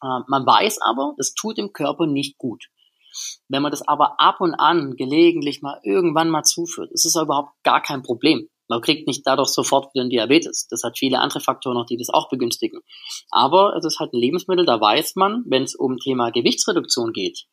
Äh, 0.03 0.21
man 0.29 0.47
weiß 0.47 0.81
aber, 0.81 1.13
das 1.19 1.35
tut 1.35 1.59
dem 1.59 1.75
Körper 1.75 2.07
nicht 2.07 2.39
gut. 2.39 2.69
Wenn 3.49 3.63
man 3.63 3.71
das 3.71 3.87
aber 3.87 4.19
ab 4.21 4.41
und 4.41 4.55
an 4.55 4.97
gelegentlich 4.97 5.61
mal 5.61 5.79
irgendwann 5.83 6.31
mal 6.31 6.45
zuführt, 6.45 6.91
ist 6.93 7.05
es 7.05 7.17
überhaupt 7.17 7.53
gar 7.63 7.83
kein 7.83 8.03
Problem. 8.03 8.49
Man 8.69 8.83
kriegt 8.83 9.07
nicht 9.07 9.27
dadurch 9.27 9.49
sofort 9.49 9.95
wieder 9.95 10.03
einen 10.03 10.11
Diabetes. 10.11 10.67
Das 10.69 10.83
hat 10.83 10.99
viele 10.99 11.21
andere 11.21 11.41
Faktoren 11.41 11.77
noch, 11.77 11.87
die 11.87 11.97
das 11.97 12.11
auch 12.11 12.29
begünstigen. 12.29 12.81
Aber 13.31 13.75
es 13.77 13.85
ist 13.85 13.99
halt 13.99 14.13
ein 14.13 14.21
Lebensmittel, 14.21 14.67
da 14.67 14.81
weiß 14.81 15.17
man, 15.17 15.43
wenn 15.47 15.63
es 15.63 15.75
um 15.75 15.99
Thema 15.99 16.31
Gewichtsreduktion 16.31 17.13
geht, 17.13 17.47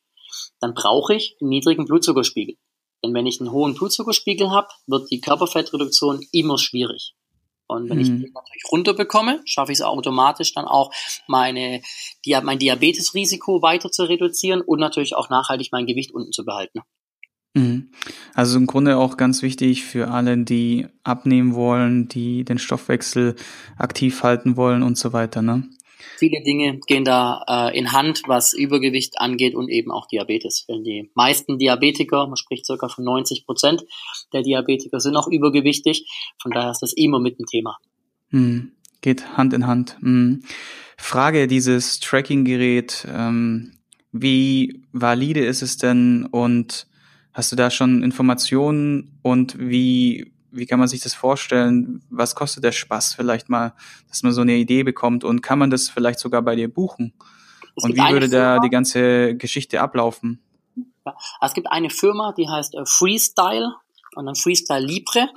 dann 0.60 0.74
brauche 0.74 1.14
ich 1.14 1.36
einen 1.40 1.48
niedrigen 1.48 1.86
Blutzuckerspiegel. 1.86 2.56
Denn 3.04 3.14
wenn 3.14 3.26
ich 3.26 3.40
einen 3.40 3.52
hohen 3.52 3.74
Blutzuckerspiegel 3.74 4.50
habe, 4.50 4.68
wird 4.86 5.10
die 5.10 5.20
Körperfettreduktion 5.20 6.26
immer 6.32 6.58
schwierig. 6.58 7.14
Und 7.68 7.88
wenn 7.90 7.98
hm. 7.98 8.00
ich 8.00 8.08
den 8.08 8.32
natürlich 8.32 8.62
runterbekomme, 8.70 9.42
schaffe 9.44 9.72
ich 9.72 9.78
es 9.78 9.84
automatisch 9.84 10.54
dann 10.54 10.66
auch, 10.66 10.92
meine, 11.26 11.82
mein 12.42 12.58
Diabetesrisiko 12.58 13.60
weiter 13.62 13.90
zu 13.90 14.04
reduzieren 14.04 14.60
und 14.60 14.78
natürlich 14.78 15.16
auch 15.16 15.30
nachhaltig 15.30 15.70
mein 15.72 15.86
Gewicht 15.86 16.12
unten 16.12 16.32
zu 16.32 16.44
behalten. 16.44 16.80
Mhm. 17.56 17.88
Also 18.34 18.58
im 18.58 18.66
Grunde 18.66 18.98
auch 18.98 19.16
ganz 19.16 19.42
wichtig 19.42 19.84
für 19.84 20.08
alle, 20.08 20.36
die 20.36 20.86
abnehmen 21.04 21.54
wollen, 21.54 22.06
die 22.06 22.44
den 22.44 22.58
Stoffwechsel 22.58 23.34
aktiv 23.78 24.22
halten 24.22 24.56
wollen 24.56 24.82
und 24.82 24.98
so 24.98 25.12
weiter, 25.12 25.40
ne? 25.40 25.64
Viele 26.18 26.42
Dinge 26.42 26.80
gehen 26.86 27.04
da 27.04 27.44
äh, 27.48 27.78
in 27.78 27.92
Hand, 27.92 28.22
was 28.26 28.54
Übergewicht 28.54 29.20
angeht 29.20 29.54
und 29.54 29.68
eben 29.68 29.90
auch 29.90 30.06
Diabetes. 30.06 30.64
Denn 30.66 30.82
die 30.82 31.10
meisten 31.14 31.58
Diabetiker, 31.58 32.26
man 32.26 32.36
spricht 32.36 32.64
circa 32.66 32.88
von 32.88 33.04
90 33.04 33.44
Prozent 33.44 33.84
der 34.32 34.42
Diabetiker 34.42 35.00
sind 35.00 35.16
auch 35.16 35.28
übergewichtig. 35.28 36.06
Von 36.40 36.52
daher 36.52 36.70
ist 36.70 36.82
das 36.82 36.92
immer 36.92 37.20
mit 37.20 37.38
ein 37.40 37.46
Thema. 37.46 37.78
Mhm. 38.30 38.72
Geht 39.00 39.36
Hand 39.36 39.52
in 39.52 39.66
Hand. 39.66 39.96
Mhm. 40.00 40.42
Frage 40.96 41.46
dieses 41.46 42.00
Tracking-Gerät, 42.00 43.06
ähm, 43.10 43.72
wie 44.12 44.82
valide 44.92 45.44
ist 45.44 45.62
es 45.62 45.76
denn 45.76 46.26
und 46.30 46.86
Hast 47.36 47.52
du 47.52 47.56
da 47.56 47.68
schon 47.68 48.02
Informationen 48.02 49.18
und 49.20 49.58
wie, 49.58 50.32
wie 50.52 50.64
kann 50.64 50.78
man 50.78 50.88
sich 50.88 51.02
das 51.02 51.12
vorstellen? 51.12 52.02
Was 52.08 52.34
kostet 52.34 52.64
der 52.64 52.72
Spaß 52.72 53.12
vielleicht 53.12 53.50
mal, 53.50 53.74
dass 54.08 54.22
man 54.22 54.32
so 54.32 54.40
eine 54.40 54.54
Idee 54.54 54.84
bekommt 54.84 55.22
und 55.22 55.42
kann 55.42 55.58
man 55.58 55.68
das 55.68 55.90
vielleicht 55.90 56.18
sogar 56.18 56.40
bei 56.40 56.56
dir 56.56 56.72
buchen? 56.72 57.12
Es 57.76 57.84
und 57.84 57.94
wie 57.94 58.10
würde 58.10 58.30
da 58.30 58.58
die 58.58 58.70
ganze 58.70 59.36
Geschichte 59.36 59.82
ablaufen? 59.82 60.40
Ja, 61.04 61.14
es 61.42 61.52
gibt 61.52 61.70
eine 61.70 61.90
Firma, 61.90 62.32
die 62.32 62.48
heißt 62.48 62.74
äh, 62.74 62.86
Freestyle. 62.86 63.74
und 64.14 64.24
dann 64.24 64.34
Freestyle 64.34 64.86
Libre. 64.86 65.28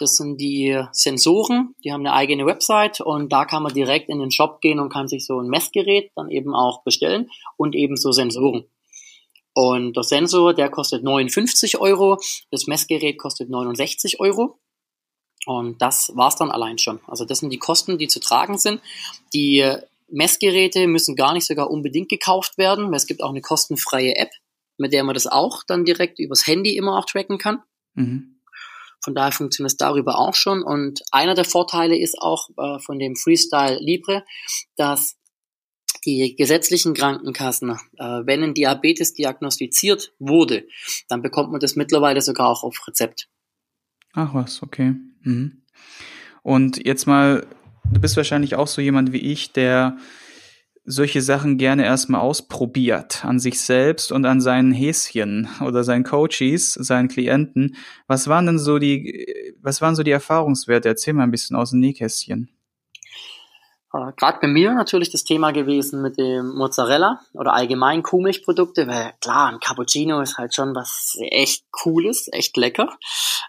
Das 0.00 0.16
sind 0.16 0.40
die 0.40 0.82
Sensoren, 0.90 1.76
die 1.84 1.92
haben 1.92 2.04
eine 2.04 2.14
eigene 2.14 2.46
Website 2.46 3.00
und 3.00 3.32
da 3.32 3.44
kann 3.44 3.62
man 3.62 3.72
direkt 3.72 4.08
in 4.08 4.18
den 4.18 4.32
Shop 4.32 4.60
gehen 4.60 4.80
und 4.80 4.92
kann 4.92 5.06
sich 5.06 5.24
so 5.24 5.38
ein 5.40 5.46
Messgerät 5.46 6.10
dann 6.16 6.30
eben 6.30 6.52
auch 6.52 6.82
bestellen 6.82 7.30
und 7.56 7.76
eben 7.76 7.96
so 7.96 8.10
Sensoren. 8.10 8.64
Und 9.60 9.96
der 9.96 10.04
Sensor, 10.04 10.54
der 10.54 10.70
kostet 10.70 11.02
59 11.02 11.80
Euro, 11.80 12.20
das 12.52 12.68
Messgerät 12.68 13.18
kostet 13.18 13.50
69 13.50 14.20
Euro. 14.20 14.60
Und 15.46 15.82
das 15.82 16.12
war's 16.14 16.36
dann 16.36 16.52
allein 16.52 16.78
schon. 16.78 17.00
Also 17.08 17.24
das 17.24 17.40
sind 17.40 17.50
die 17.50 17.58
Kosten, 17.58 17.98
die 17.98 18.06
zu 18.06 18.20
tragen 18.20 18.56
sind. 18.56 18.80
Die 19.34 19.68
Messgeräte 20.06 20.86
müssen 20.86 21.16
gar 21.16 21.32
nicht 21.32 21.44
sogar 21.44 21.72
unbedingt 21.72 22.08
gekauft 22.08 22.56
werden, 22.56 22.94
es 22.94 23.08
gibt 23.08 23.20
auch 23.20 23.30
eine 23.30 23.40
kostenfreie 23.40 24.14
App, 24.14 24.30
mit 24.76 24.92
der 24.92 25.02
man 25.02 25.14
das 25.14 25.26
auch 25.26 25.64
dann 25.66 25.84
direkt 25.84 26.20
übers 26.20 26.46
Handy 26.46 26.76
immer 26.76 26.96
auch 26.96 27.06
tracken 27.06 27.38
kann. 27.38 27.60
Mhm. 27.94 28.40
Von 29.02 29.16
daher 29.16 29.32
funktioniert 29.32 29.72
es 29.72 29.76
darüber 29.76 30.20
auch 30.20 30.36
schon. 30.36 30.62
Und 30.62 31.02
einer 31.10 31.34
der 31.34 31.44
Vorteile 31.44 31.98
ist 31.98 32.16
auch 32.20 32.48
äh, 32.58 32.78
von 32.78 33.00
dem 33.00 33.16
Freestyle 33.16 33.80
Libre, 33.80 34.24
dass 34.76 35.16
die 36.08 36.36
gesetzlichen 36.36 36.94
Krankenkassen, 36.94 37.70
äh, 37.70 38.04
wenn 38.24 38.42
ein 38.42 38.54
Diabetes 38.54 39.12
diagnostiziert 39.12 40.12
wurde, 40.18 40.64
dann 41.08 41.20
bekommt 41.20 41.50
man 41.50 41.60
das 41.60 41.76
mittlerweile 41.76 42.22
sogar 42.22 42.48
auch 42.48 42.64
auf 42.64 42.86
Rezept. 42.88 43.28
Ach 44.14 44.32
was, 44.32 44.62
okay. 44.62 44.94
Mhm. 45.22 45.62
Und 46.42 46.84
jetzt 46.86 47.06
mal, 47.06 47.46
du 47.92 48.00
bist 48.00 48.16
wahrscheinlich 48.16 48.54
auch 48.54 48.68
so 48.68 48.80
jemand 48.80 49.12
wie 49.12 49.18
ich, 49.18 49.52
der 49.52 49.98
solche 50.86 51.20
Sachen 51.20 51.58
gerne 51.58 51.84
erstmal 51.84 52.22
ausprobiert 52.22 53.22
an 53.26 53.38
sich 53.38 53.60
selbst 53.60 54.10
und 54.10 54.24
an 54.24 54.40
seinen 54.40 54.72
Häschen 54.72 55.46
oder 55.60 55.84
seinen 55.84 56.04
Coaches, 56.04 56.72
seinen 56.72 57.08
Klienten. 57.08 57.76
Was 58.06 58.28
waren 58.28 58.46
denn 58.46 58.58
so 58.58 58.78
die, 58.78 59.54
was 59.60 59.82
waren 59.82 59.94
so 59.94 60.02
die 60.02 60.10
Erfahrungswerte? 60.10 60.88
Erzähl 60.88 61.12
mal 61.12 61.24
ein 61.24 61.30
bisschen 61.30 61.56
aus 61.56 61.72
dem 61.72 61.80
Nähkästchen. 61.80 62.48
Äh, 63.92 64.12
Gerade 64.16 64.38
bei 64.40 64.48
mir 64.48 64.74
natürlich 64.74 65.10
das 65.10 65.24
Thema 65.24 65.52
gewesen 65.52 66.02
mit 66.02 66.18
dem 66.18 66.54
Mozzarella 66.54 67.20
oder 67.32 67.54
allgemein 67.54 68.02
Kuhmilchprodukte, 68.02 68.86
weil 68.86 69.12
klar, 69.20 69.50
ein 69.50 69.60
Cappuccino 69.60 70.20
ist 70.20 70.38
halt 70.38 70.54
schon 70.54 70.74
was 70.74 71.16
echt 71.20 71.64
Cooles, 71.70 72.28
echt 72.32 72.56
lecker. 72.56 72.90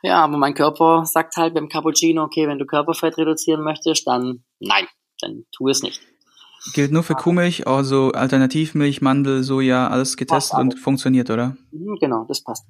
Ja, 0.01 0.23
aber 0.23 0.37
mein 0.37 0.53
Körper 0.53 1.05
sagt 1.05 1.35
halt 1.37 1.53
beim 1.53 1.69
Cappuccino, 1.69 2.23
okay, 2.23 2.47
wenn 2.47 2.59
du 2.59 2.65
Körperfett 2.65 3.17
reduzieren 3.17 3.63
möchtest, 3.63 4.07
dann 4.07 4.43
nein, 4.59 4.87
dann 5.21 5.45
tu 5.51 5.67
es 5.67 5.83
nicht. 5.83 6.01
Gilt 6.73 6.91
nur 6.91 7.03
für 7.03 7.15
Kuhmilch, 7.15 7.67
also 7.67 8.11
Alternativmilch, 8.11 9.01
Mandel, 9.01 9.43
Soja, 9.43 9.87
alles 9.87 10.17
getestet 10.17 10.59
und 10.59 10.79
funktioniert, 10.79 11.29
oder? 11.29 11.55
Mhm, 11.71 11.97
genau, 11.99 12.25
das 12.27 12.43
passt. 12.43 12.65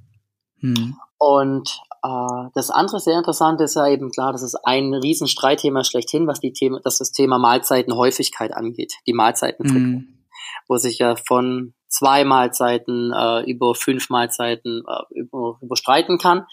Hm. 0.60 0.95
Und 1.17 1.82
das 2.02 2.70
andere 2.70 3.00
sehr 3.00 3.18
interessante 3.18 3.64
ist 3.64 3.76
ja 3.76 3.88
eben 3.88 4.12
klar, 4.12 4.32
das 4.32 4.44
ist 4.44 4.56
ein 4.64 4.94
Riesenstreitthema 4.94 5.84
schlechthin, 5.84 6.28
was 6.28 6.40
die 6.40 6.54
Thema, 6.54 6.80
dass 6.80 6.98
das 6.98 7.12
Thema 7.12 7.38
Mahlzeitenhäufigkeit 7.38 8.54
angeht, 8.54 8.94
die 9.06 9.14
Mahlzeitenfrequenz, 9.14 10.04
mhm. 10.04 10.26
wo 10.68 10.78
sich 10.78 11.00
ja 11.00 11.16
von 11.16 11.74
zwei 11.90 12.24
Mahlzeiten 12.24 13.12
äh, 13.12 13.42
über 13.50 13.76
fünf 13.76 14.10
Mahlzeiten 14.10 14.84
äh, 14.88 15.20
über, 15.20 15.58
überstreiten 15.62 16.18
kann. 16.18 16.46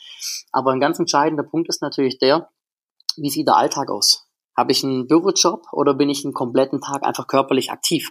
Aber 0.51 0.73
ein 0.73 0.81
ganz 0.81 0.99
entscheidender 0.99 1.45
Punkt 1.45 1.69
ist 1.69 1.83
natürlich 1.83 2.19
der, 2.19 2.49
wie 3.17 3.31
sieht 3.31 3.47
der 3.47 3.57
Alltag 3.57 3.91
aus? 3.91 4.27
Habe 4.57 4.73
ich 4.73 4.83
einen 4.83 5.07
Bürojob 5.07 5.67
oder 5.73 5.95
bin 5.95 6.09
ich 6.09 6.25
einen 6.25 6.35
kompletten 6.35 6.81
Tag 6.81 7.05
einfach 7.05 7.27
körperlich 7.27 7.71
aktiv? 7.71 8.11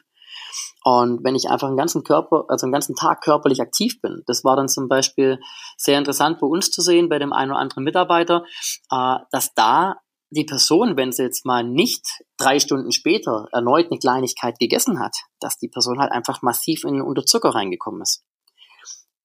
Und 0.88 1.24
wenn 1.24 1.34
ich 1.34 1.50
einfach 1.50 1.67
einen 1.67 1.78
ganzen 1.78 2.04
Körper, 2.04 2.45
also 2.48 2.67
einen 2.67 2.71
ganzen 2.71 2.95
Tag 2.95 3.21
körperlich 3.21 3.60
aktiv 3.60 4.00
bin, 4.04 4.21
das 4.28 4.43
war 4.43 4.56
dann 4.56 4.67
zum 4.67 4.88
Beispiel 4.88 5.39
sehr 5.78 5.98
interessant 5.98 6.38
bei 6.39 6.45
uns 6.45 6.69
zu 6.69 6.84
sehen, 6.84 7.10
bei 7.10 7.17
dem 7.17 7.34
einen 7.34 7.50
oder 7.50 7.60
anderen 7.60 7.84
Mitarbeiter, 7.84 8.43
äh, 8.91 9.15
dass 9.32 9.56
da 9.56 9.95
die 10.30 10.43
Person, 10.43 10.95
wenn 10.95 11.12
sie 11.12 11.24
jetzt 11.24 11.43
mal 11.43 11.63
nicht 11.63 12.06
drei 12.38 12.60
Stunden 12.60 12.91
später 12.91 13.48
erneut 13.52 13.88
eine 13.89 13.98
Kleinigkeit 13.98 14.60
gegessen 14.60 15.00
hat, 15.00 15.15
dass 15.39 15.58
die 15.58 15.69
Person 15.69 16.00
halt 16.00 16.12
einfach 16.12 16.43
massiv 16.43 16.84
in 16.84 17.02
Unterzucker 17.02 17.50
reingekommen 17.50 18.04
ist. 18.04 18.24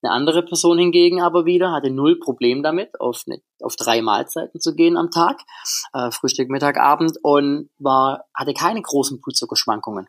Eine 0.01 0.13
andere 0.13 0.41
Person 0.41 0.79
hingegen 0.79 1.21
aber 1.21 1.45
wieder 1.45 1.73
hatte 1.73 1.91
null 1.91 2.17
Problem 2.17 2.63
damit, 2.63 2.99
auf, 2.99 3.21
eine, 3.27 3.39
auf 3.61 3.75
drei 3.75 4.01
Mahlzeiten 4.01 4.59
zu 4.59 4.73
gehen 4.73 4.97
am 4.97 5.11
Tag, 5.11 5.39
äh, 5.93 6.09
Frühstück, 6.09 6.49
Mittag, 6.49 6.79
Abend 6.79 7.19
und 7.21 7.69
war, 7.77 8.25
hatte 8.33 8.55
keine 8.55 8.81
großen 8.81 9.21
Blutzuckerschwankungen. 9.21 10.07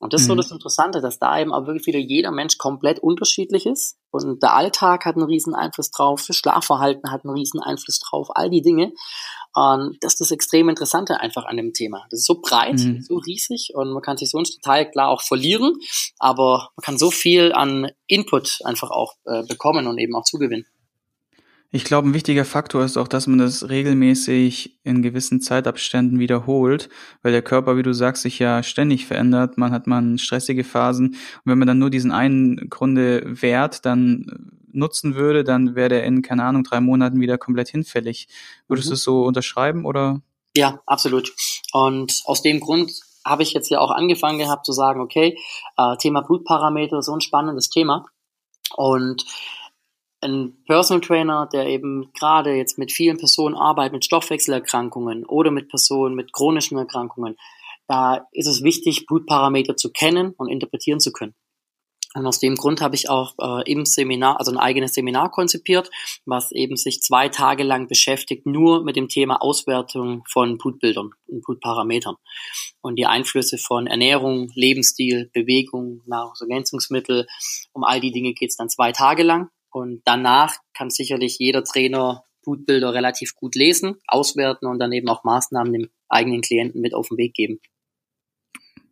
Und 0.00 0.14
das 0.14 0.22
ist 0.22 0.28
so 0.28 0.32
mhm. 0.32 0.38
das 0.38 0.50
Interessante, 0.50 1.02
dass 1.02 1.18
da 1.18 1.38
eben 1.38 1.52
auch 1.52 1.66
wirklich 1.66 1.86
wieder 1.86 1.98
jeder 1.98 2.30
Mensch 2.30 2.56
komplett 2.56 3.00
unterschiedlich 3.00 3.66
ist. 3.66 3.98
Und 4.10 4.42
der 4.42 4.54
Alltag 4.54 5.04
hat 5.04 5.16
einen 5.16 5.26
riesen 5.26 5.54
Einfluss 5.54 5.90
drauf, 5.90 6.24
das 6.26 6.36
Schlafverhalten 6.36 7.12
hat 7.12 7.24
einen 7.24 7.34
riesen 7.34 7.60
Einfluss 7.60 8.00
drauf, 8.00 8.28
all 8.34 8.48
die 8.48 8.62
Dinge. 8.62 8.94
Und 9.54 9.98
das 10.00 10.14
ist 10.14 10.20
das 10.22 10.30
extrem 10.30 10.70
Interessante 10.70 11.20
einfach 11.20 11.44
an 11.44 11.58
dem 11.58 11.74
Thema. 11.74 12.06
Das 12.10 12.20
ist 12.20 12.26
so 12.26 12.40
breit, 12.40 12.78
mhm. 12.78 13.02
so 13.02 13.18
riesig 13.18 13.72
und 13.74 13.92
man 13.92 14.02
kann 14.02 14.16
sich 14.16 14.30
so 14.30 14.38
ins 14.38 14.54
Detail 14.54 14.86
klar 14.86 15.10
auch 15.10 15.20
verlieren, 15.20 15.74
aber 16.18 16.70
man 16.76 16.82
kann 16.82 16.98
so 16.98 17.10
viel 17.10 17.52
an 17.52 17.90
Input 18.06 18.60
einfach 18.64 18.90
auch 18.90 19.14
äh, 19.26 19.42
bekommen 19.42 19.86
und 19.86 19.98
eben 19.98 20.16
auch 20.16 20.24
zugewinnen. 20.24 20.66
Ich 21.72 21.84
glaube, 21.84 22.08
ein 22.08 22.14
wichtiger 22.14 22.44
Faktor 22.44 22.84
ist 22.84 22.96
auch, 22.96 23.06
dass 23.06 23.28
man 23.28 23.38
das 23.38 23.68
regelmäßig 23.68 24.80
in 24.82 25.02
gewissen 25.02 25.40
Zeitabständen 25.40 26.18
wiederholt, 26.18 26.88
weil 27.22 27.30
der 27.30 27.42
Körper, 27.42 27.76
wie 27.76 27.84
du 27.84 27.94
sagst, 27.94 28.22
sich 28.22 28.40
ja 28.40 28.64
ständig 28.64 29.06
verändert. 29.06 29.56
Man 29.56 29.70
hat 29.70 29.86
man 29.86 30.18
stressige 30.18 30.64
Phasen. 30.64 31.10
Und 31.10 31.42
wenn 31.44 31.58
man 31.58 31.68
dann 31.68 31.78
nur 31.78 31.90
diesen 31.90 32.10
einen 32.10 32.68
Grunde 32.70 33.22
Wert 33.40 33.86
dann 33.86 34.50
nutzen 34.72 35.14
würde, 35.14 35.44
dann 35.44 35.76
wäre 35.76 35.88
der 35.90 36.04
in, 36.04 36.22
keine 36.22 36.42
Ahnung, 36.42 36.64
drei 36.64 36.80
Monaten 36.80 37.20
wieder 37.20 37.38
komplett 37.38 37.68
hinfällig. 37.68 38.26
Würdest 38.66 38.88
mhm. 38.88 38.90
du 38.90 38.94
es 38.94 39.02
so 39.04 39.22
unterschreiben 39.22 39.84
oder? 39.84 40.22
Ja, 40.56 40.80
absolut. 40.86 41.32
Und 41.72 42.20
aus 42.24 42.42
dem 42.42 42.58
Grund 42.58 42.90
habe 43.24 43.44
ich 43.44 43.52
jetzt 43.52 43.70
ja 43.70 43.78
auch 43.78 43.92
angefangen 43.92 44.38
gehabt 44.38 44.66
zu 44.66 44.72
sagen, 44.72 45.00
okay, 45.00 45.38
äh, 45.76 45.96
Thema 45.98 46.22
Blutparameter, 46.22 47.00
so 47.02 47.12
ein 47.12 47.20
spannendes 47.20 47.68
Thema. 47.68 48.06
Und 48.76 49.24
ein 50.20 50.62
Personal 50.66 51.00
Trainer, 51.00 51.48
der 51.52 51.66
eben 51.66 52.12
gerade 52.12 52.54
jetzt 52.54 52.78
mit 52.78 52.92
vielen 52.92 53.18
Personen 53.18 53.54
arbeitet, 53.54 53.94
mit 53.94 54.04
Stoffwechselerkrankungen 54.04 55.24
oder 55.24 55.50
mit 55.50 55.68
Personen 55.68 56.14
mit 56.14 56.32
chronischen 56.32 56.78
Erkrankungen, 56.78 57.36
da 57.88 58.28
ist 58.32 58.46
es 58.46 58.62
wichtig, 58.62 59.06
Blutparameter 59.06 59.76
zu 59.76 59.90
kennen 59.90 60.34
und 60.36 60.48
interpretieren 60.48 61.00
zu 61.00 61.12
können. 61.12 61.34
Und 62.14 62.26
aus 62.26 62.40
dem 62.40 62.56
Grund 62.56 62.80
habe 62.80 62.96
ich 62.96 63.08
auch 63.08 63.34
äh, 63.40 63.70
im 63.70 63.86
Seminar, 63.86 64.38
also 64.40 64.50
ein 64.50 64.58
eigenes 64.58 64.94
Seminar 64.94 65.30
konzipiert, 65.30 65.90
was 66.24 66.50
eben 66.50 66.76
sich 66.76 67.02
zwei 67.02 67.28
Tage 67.28 67.62
lang 67.62 67.86
beschäftigt, 67.86 68.46
nur 68.46 68.82
mit 68.82 68.96
dem 68.96 69.08
Thema 69.08 69.40
Auswertung 69.40 70.24
von 70.28 70.58
Blutbildern 70.58 71.10
und 71.28 71.44
Blutparametern. 71.44 72.16
Und 72.80 72.96
die 72.96 73.06
Einflüsse 73.06 73.58
von 73.58 73.86
Ernährung, 73.86 74.50
Lebensstil, 74.54 75.30
Bewegung, 75.32 76.02
Nahrungsergänzungsmittel, 76.06 77.28
um 77.72 77.84
all 77.84 78.00
die 78.00 78.10
Dinge 78.10 78.34
geht 78.34 78.50
es 78.50 78.56
dann 78.56 78.68
zwei 78.68 78.90
Tage 78.90 79.22
lang. 79.22 79.50
Und 79.70 80.02
danach 80.04 80.56
kann 80.74 80.90
sicherlich 80.90 81.38
jeder 81.38 81.64
Trainer 81.64 82.24
Blutbilder 82.42 82.94
relativ 82.94 83.34
gut 83.34 83.54
lesen, 83.54 83.96
auswerten 84.06 84.66
und 84.66 84.78
dann 84.78 84.92
eben 84.92 85.08
auch 85.08 85.24
Maßnahmen 85.24 85.72
dem 85.72 85.90
eigenen 86.08 86.40
Klienten 86.40 86.80
mit 86.80 86.94
auf 86.94 87.08
den 87.08 87.18
Weg 87.18 87.34
geben. 87.34 87.60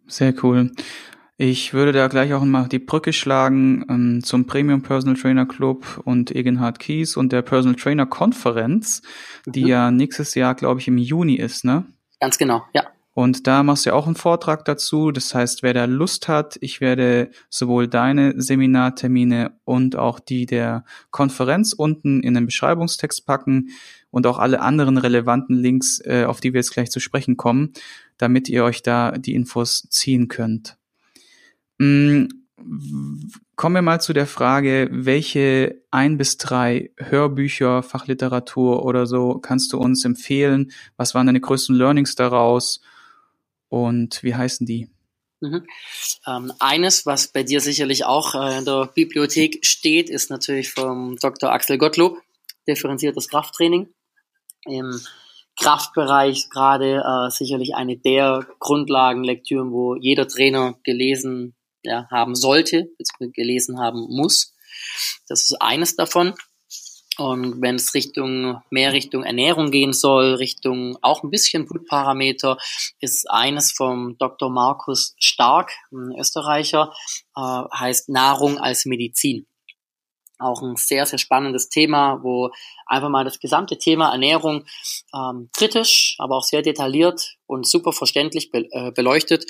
Sehr 0.06 0.34
cool. 0.42 0.72
Ich 1.40 1.72
würde 1.72 1.92
da 1.92 2.08
gleich 2.08 2.34
auch 2.34 2.44
mal 2.44 2.66
die 2.66 2.80
Brücke 2.80 3.12
schlagen 3.12 3.84
ähm, 3.88 4.24
zum 4.24 4.46
Premium 4.46 4.82
Personal 4.82 5.16
Trainer 5.16 5.46
Club 5.46 6.00
und 6.04 6.34
Egenhard 6.34 6.80
Kies 6.80 7.16
und 7.16 7.30
der 7.30 7.42
Personal 7.42 7.76
Trainer 7.76 8.06
Konferenz, 8.06 9.02
die 9.46 9.62
mhm. 9.62 9.68
ja 9.68 9.90
nächstes 9.92 10.34
Jahr, 10.34 10.56
glaube 10.56 10.80
ich, 10.80 10.88
im 10.88 10.98
Juni 10.98 11.36
ist, 11.36 11.64
ne? 11.64 11.86
Ganz 12.18 12.38
genau, 12.38 12.64
ja. 12.74 12.88
Und 13.18 13.48
da 13.48 13.64
machst 13.64 13.84
du 13.84 13.90
ja 13.90 13.96
auch 13.96 14.06
einen 14.06 14.14
Vortrag 14.14 14.64
dazu. 14.64 15.10
Das 15.10 15.34
heißt, 15.34 15.64
wer 15.64 15.74
da 15.74 15.86
Lust 15.86 16.28
hat, 16.28 16.56
ich 16.60 16.80
werde 16.80 17.32
sowohl 17.50 17.88
deine 17.88 18.40
Seminartermine 18.40 19.58
und 19.64 19.96
auch 19.96 20.20
die 20.20 20.46
der 20.46 20.84
Konferenz 21.10 21.72
unten 21.72 22.22
in 22.22 22.34
den 22.34 22.46
Beschreibungstext 22.46 23.26
packen 23.26 23.70
und 24.12 24.24
auch 24.28 24.38
alle 24.38 24.60
anderen 24.60 24.98
relevanten 24.98 25.56
Links, 25.56 26.00
äh, 26.04 26.26
auf 26.28 26.38
die 26.38 26.52
wir 26.52 26.60
jetzt 26.60 26.70
gleich 26.70 26.92
zu 26.92 27.00
sprechen 27.00 27.36
kommen, 27.36 27.72
damit 28.18 28.48
ihr 28.48 28.62
euch 28.62 28.84
da 28.84 29.10
die 29.10 29.34
Infos 29.34 29.88
ziehen 29.90 30.28
könnt. 30.28 30.76
Mhm. 31.78 32.28
Kommen 33.56 33.74
wir 33.74 33.82
mal 33.82 34.00
zu 34.00 34.12
der 34.12 34.28
Frage, 34.28 34.90
welche 34.92 35.82
ein 35.90 36.18
bis 36.18 36.36
drei 36.36 36.92
Hörbücher, 36.96 37.82
Fachliteratur 37.82 38.84
oder 38.84 39.06
so 39.06 39.40
kannst 39.40 39.72
du 39.72 39.78
uns 39.78 40.04
empfehlen? 40.04 40.70
Was 40.96 41.16
waren 41.16 41.26
deine 41.26 41.40
größten 41.40 41.74
Learnings 41.74 42.14
daraus? 42.14 42.80
Und 43.68 44.22
wie 44.22 44.34
heißen 44.34 44.66
die? 44.66 44.88
Mhm. 45.40 45.66
Ähm, 46.26 46.52
eines, 46.58 47.06
was 47.06 47.28
bei 47.28 47.42
dir 47.42 47.60
sicherlich 47.60 48.04
auch 48.04 48.34
äh, 48.34 48.58
in 48.58 48.64
der 48.64 48.90
Bibliothek 48.92 49.64
steht, 49.64 50.10
ist 50.10 50.30
natürlich 50.30 50.72
vom 50.72 51.16
Dr. 51.16 51.52
Axel 51.52 51.78
Gottlob, 51.78 52.18
differenziertes 52.66 53.28
Krafttraining. 53.28 53.88
Im 54.64 55.00
Kraftbereich 55.56 56.50
gerade 56.50 57.02
äh, 57.04 57.30
sicherlich 57.30 57.74
eine 57.74 57.96
der 57.96 58.46
Grundlagenlektüren, 58.58 59.72
wo 59.72 59.94
jeder 59.94 60.26
Trainer 60.26 60.78
gelesen 60.82 61.54
ja, 61.82 62.08
haben 62.10 62.34
sollte, 62.34 62.90
gelesen 63.32 63.78
haben 63.78 64.06
muss. 64.08 64.54
Das 65.28 65.42
ist 65.42 65.60
eines 65.60 65.96
davon. 65.96 66.34
Und 67.18 67.60
wenn 67.60 67.74
es 67.74 67.94
Richtung, 67.94 68.62
mehr 68.70 68.92
Richtung 68.92 69.24
Ernährung 69.24 69.72
gehen 69.72 69.92
soll, 69.92 70.34
Richtung 70.34 70.96
auch 71.02 71.24
ein 71.24 71.30
bisschen 71.30 71.66
Blutparameter, 71.66 72.56
ist 73.00 73.28
eines 73.28 73.72
vom 73.72 74.16
Dr. 74.18 74.50
Markus 74.50 75.14
Stark, 75.18 75.72
ein 75.92 76.16
Österreicher, 76.16 76.92
äh, 77.36 77.40
heißt 77.40 78.08
Nahrung 78.08 78.58
als 78.58 78.86
Medizin 78.86 79.46
auch 80.38 80.62
ein 80.62 80.76
sehr, 80.76 81.06
sehr 81.06 81.18
spannendes 81.18 81.68
Thema, 81.68 82.20
wo 82.22 82.50
einfach 82.86 83.08
mal 83.08 83.24
das 83.24 83.38
gesamte 83.38 83.78
Thema 83.78 84.10
Ernährung 84.12 84.64
ähm, 85.14 85.50
kritisch, 85.56 86.16
aber 86.18 86.36
auch 86.36 86.42
sehr 86.42 86.62
detailliert 86.62 87.36
und 87.46 87.66
super 87.66 87.92
verständlich 87.92 88.50
be 88.50 88.66
äh, 88.70 88.92
beleuchtet 88.92 89.44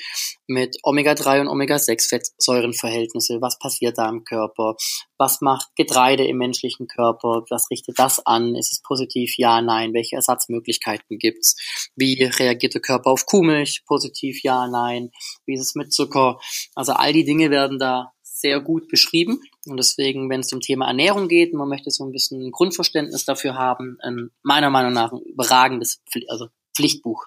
mit 0.46 0.76
Omega-3 0.82 1.42
und 1.42 1.48
Omega-6-Fettsäurenverhältnisse. 1.48 3.40
Was 3.40 3.58
passiert 3.58 3.98
da 3.98 4.08
im 4.08 4.24
Körper? 4.24 4.76
Was 5.18 5.40
macht 5.40 5.68
Getreide 5.76 6.24
im 6.26 6.38
menschlichen 6.38 6.86
Körper? 6.86 7.44
Was 7.50 7.70
richtet 7.70 7.98
das 7.98 8.24
an? 8.24 8.54
Ist 8.54 8.72
es 8.72 8.82
positiv? 8.82 9.34
Ja, 9.36 9.60
nein. 9.60 9.92
Welche 9.94 10.16
Ersatzmöglichkeiten 10.16 11.18
gibt's? 11.18 11.56
Wie 11.96 12.22
reagiert 12.22 12.74
der 12.74 12.80
Körper 12.80 13.10
auf 13.10 13.26
Kuhmilch? 13.26 13.82
Positiv? 13.86 14.42
Ja, 14.42 14.68
nein. 14.68 15.10
Wie 15.44 15.54
ist 15.54 15.60
es 15.60 15.74
mit 15.74 15.92
Zucker? 15.92 16.38
Also 16.74 16.92
all 16.92 17.12
die 17.12 17.24
Dinge 17.24 17.50
werden 17.50 17.78
da 17.78 18.12
sehr 18.40 18.60
gut 18.60 18.88
beschrieben. 18.88 19.40
Und 19.66 19.76
deswegen, 19.76 20.30
wenn 20.30 20.40
es 20.40 20.48
zum 20.48 20.60
Thema 20.60 20.86
Ernährung 20.86 21.28
geht, 21.28 21.54
man 21.54 21.68
möchte 21.68 21.90
so 21.90 22.04
ein 22.04 22.12
bisschen 22.12 22.46
ein 22.46 22.50
Grundverständnis 22.50 23.24
dafür 23.24 23.54
haben, 23.54 23.98
ein, 24.02 24.30
meiner 24.42 24.70
Meinung 24.70 24.92
nach 24.92 25.12
ein 25.12 25.20
überragendes 25.22 26.02
also 26.28 26.48
Pflichtbuch. 26.74 27.26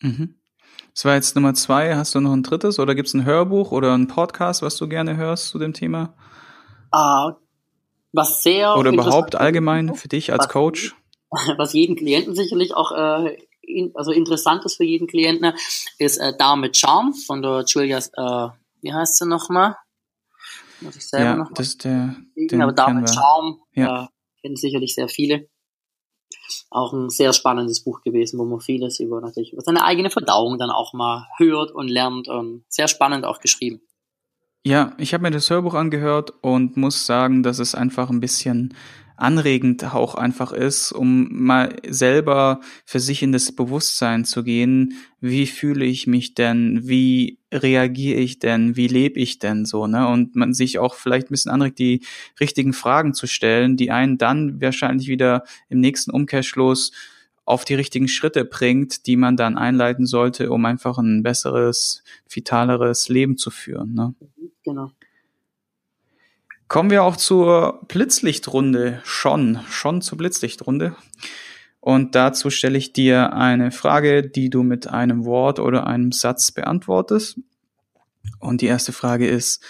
Mhm. 0.00 0.36
Das 0.94 1.04
war 1.04 1.14
jetzt 1.14 1.34
Nummer 1.36 1.54
zwei. 1.54 1.94
Hast 1.94 2.14
du 2.14 2.20
noch 2.20 2.32
ein 2.32 2.42
drittes 2.42 2.78
oder 2.78 2.94
gibt 2.94 3.08
es 3.08 3.14
ein 3.14 3.24
Hörbuch 3.24 3.72
oder 3.72 3.94
ein 3.94 4.08
Podcast, 4.08 4.62
was 4.62 4.76
du 4.76 4.88
gerne 4.88 5.16
hörst 5.16 5.48
zu 5.48 5.58
dem 5.58 5.72
Thema? 5.72 6.14
Uh, 6.94 7.32
was 8.12 8.42
sehr 8.42 8.76
oder 8.76 8.90
überhaupt 8.92 9.36
allgemein 9.36 9.94
für 9.94 10.08
dich 10.08 10.32
als 10.32 10.44
was, 10.44 10.48
Coach? 10.48 10.96
Was 11.58 11.74
jeden 11.74 11.94
Klienten 11.94 12.34
sicherlich 12.34 12.74
auch 12.74 12.90
äh, 12.92 13.36
in, 13.60 13.92
also 13.94 14.12
interessant 14.12 14.64
ist 14.64 14.76
für 14.76 14.84
jeden 14.84 15.06
Klienten, 15.06 15.52
ist 15.98 16.16
äh, 16.16 16.34
Dame 16.36 16.62
mit 16.62 16.76
Charme 16.76 17.12
von 17.12 17.42
der 17.42 17.64
Julia 17.66 17.98
äh, 17.98 18.48
wie 18.82 18.92
heißt 18.92 19.16
sie 19.16 19.26
nochmal? 19.26 19.76
Muss 20.80 20.96
ich 20.96 21.08
selber 21.08 21.30
ja, 21.30 21.36
noch 21.36 21.52
das 21.52 21.68
ist 21.68 21.84
der, 21.84 22.16
den 22.36 22.62
aber 22.62 22.72
David 22.72 23.12
Schaum 23.12 23.62
ja. 23.72 24.04
äh, 24.04 24.06
kennen 24.40 24.56
sicherlich 24.56 24.94
sehr 24.94 25.08
viele. 25.08 25.48
Auch 26.70 26.92
ein 26.92 27.10
sehr 27.10 27.32
spannendes 27.32 27.82
Buch 27.82 28.02
gewesen, 28.02 28.38
wo 28.38 28.44
man 28.44 28.60
vieles 28.60 29.00
über 29.00 29.20
natürlich 29.20 29.52
über 29.52 29.62
seine 29.62 29.84
eigene 29.84 30.10
Verdauung 30.10 30.58
dann 30.58 30.70
auch 30.70 30.92
mal 30.92 31.26
hört 31.36 31.72
und 31.72 31.88
lernt 31.88 32.28
und 32.28 32.64
sehr 32.68 32.88
spannend 32.88 33.24
auch 33.24 33.40
geschrieben. 33.40 33.80
Ja, 34.64 34.92
ich 34.98 35.14
habe 35.14 35.22
mir 35.22 35.30
das 35.30 35.50
Hörbuch 35.50 35.74
angehört 35.74 36.32
und 36.42 36.76
muss 36.76 37.06
sagen, 37.06 37.42
dass 37.42 37.58
es 37.58 37.74
einfach 37.74 38.10
ein 38.10 38.20
bisschen 38.20 38.74
anregend 39.18 39.84
auch 39.94 40.14
einfach 40.14 40.52
ist, 40.52 40.92
um 40.92 41.28
mal 41.30 41.76
selber 41.88 42.60
für 42.84 43.00
sich 43.00 43.22
in 43.22 43.32
das 43.32 43.52
Bewusstsein 43.52 44.24
zu 44.24 44.44
gehen, 44.44 44.94
wie 45.20 45.46
fühle 45.46 45.84
ich 45.84 46.06
mich 46.06 46.34
denn, 46.34 46.80
wie 46.84 47.38
reagiere 47.52 48.20
ich 48.20 48.38
denn, 48.38 48.76
wie 48.76 48.86
lebe 48.86 49.18
ich 49.18 49.40
denn 49.40 49.66
so, 49.66 49.86
ne? 49.86 50.06
Und 50.06 50.36
man 50.36 50.54
sich 50.54 50.78
auch 50.78 50.94
vielleicht 50.94 51.26
ein 51.26 51.30
bisschen 51.32 51.50
anregt, 51.50 51.78
die 51.78 52.04
richtigen 52.38 52.72
Fragen 52.72 53.12
zu 53.12 53.26
stellen, 53.26 53.76
die 53.76 53.90
einen 53.90 54.18
dann 54.18 54.60
wahrscheinlich 54.60 55.08
wieder 55.08 55.44
im 55.68 55.80
nächsten 55.80 56.12
Umkehrschluss 56.12 56.92
auf 57.44 57.64
die 57.64 57.74
richtigen 57.74 58.08
Schritte 58.08 58.44
bringt, 58.44 59.06
die 59.06 59.16
man 59.16 59.36
dann 59.36 59.56
einleiten 59.56 60.06
sollte, 60.06 60.50
um 60.50 60.64
einfach 60.64 60.98
ein 60.98 61.22
besseres, 61.22 62.04
vitaleres 62.28 63.08
Leben 63.08 63.36
zu 63.36 63.50
führen. 63.50 63.94
Ne? 63.94 64.14
Genau. 64.62 64.90
Kommen 66.68 66.90
wir 66.90 67.02
auch 67.02 67.16
zur 67.16 67.80
Blitzlichtrunde. 67.88 69.00
Schon, 69.04 69.60
schon 69.70 70.02
zur 70.02 70.18
Blitzlichtrunde. 70.18 70.94
Und 71.80 72.14
dazu 72.14 72.50
stelle 72.50 72.76
ich 72.76 72.92
dir 72.92 73.32
eine 73.32 73.70
Frage, 73.70 74.22
die 74.22 74.50
du 74.50 74.62
mit 74.62 74.86
einem 74.86 75.24
Wort 75.24 75.60
oder 75.60 75.86
einem 75.86 76.12
Satz 76.12 76.52
beantwortest. 76.52 77.40
Und 78.38 78.60
die 78.60 78.66
erste 78.66 78.92
Frage 78.92 79.26
ist, 79.26 79.64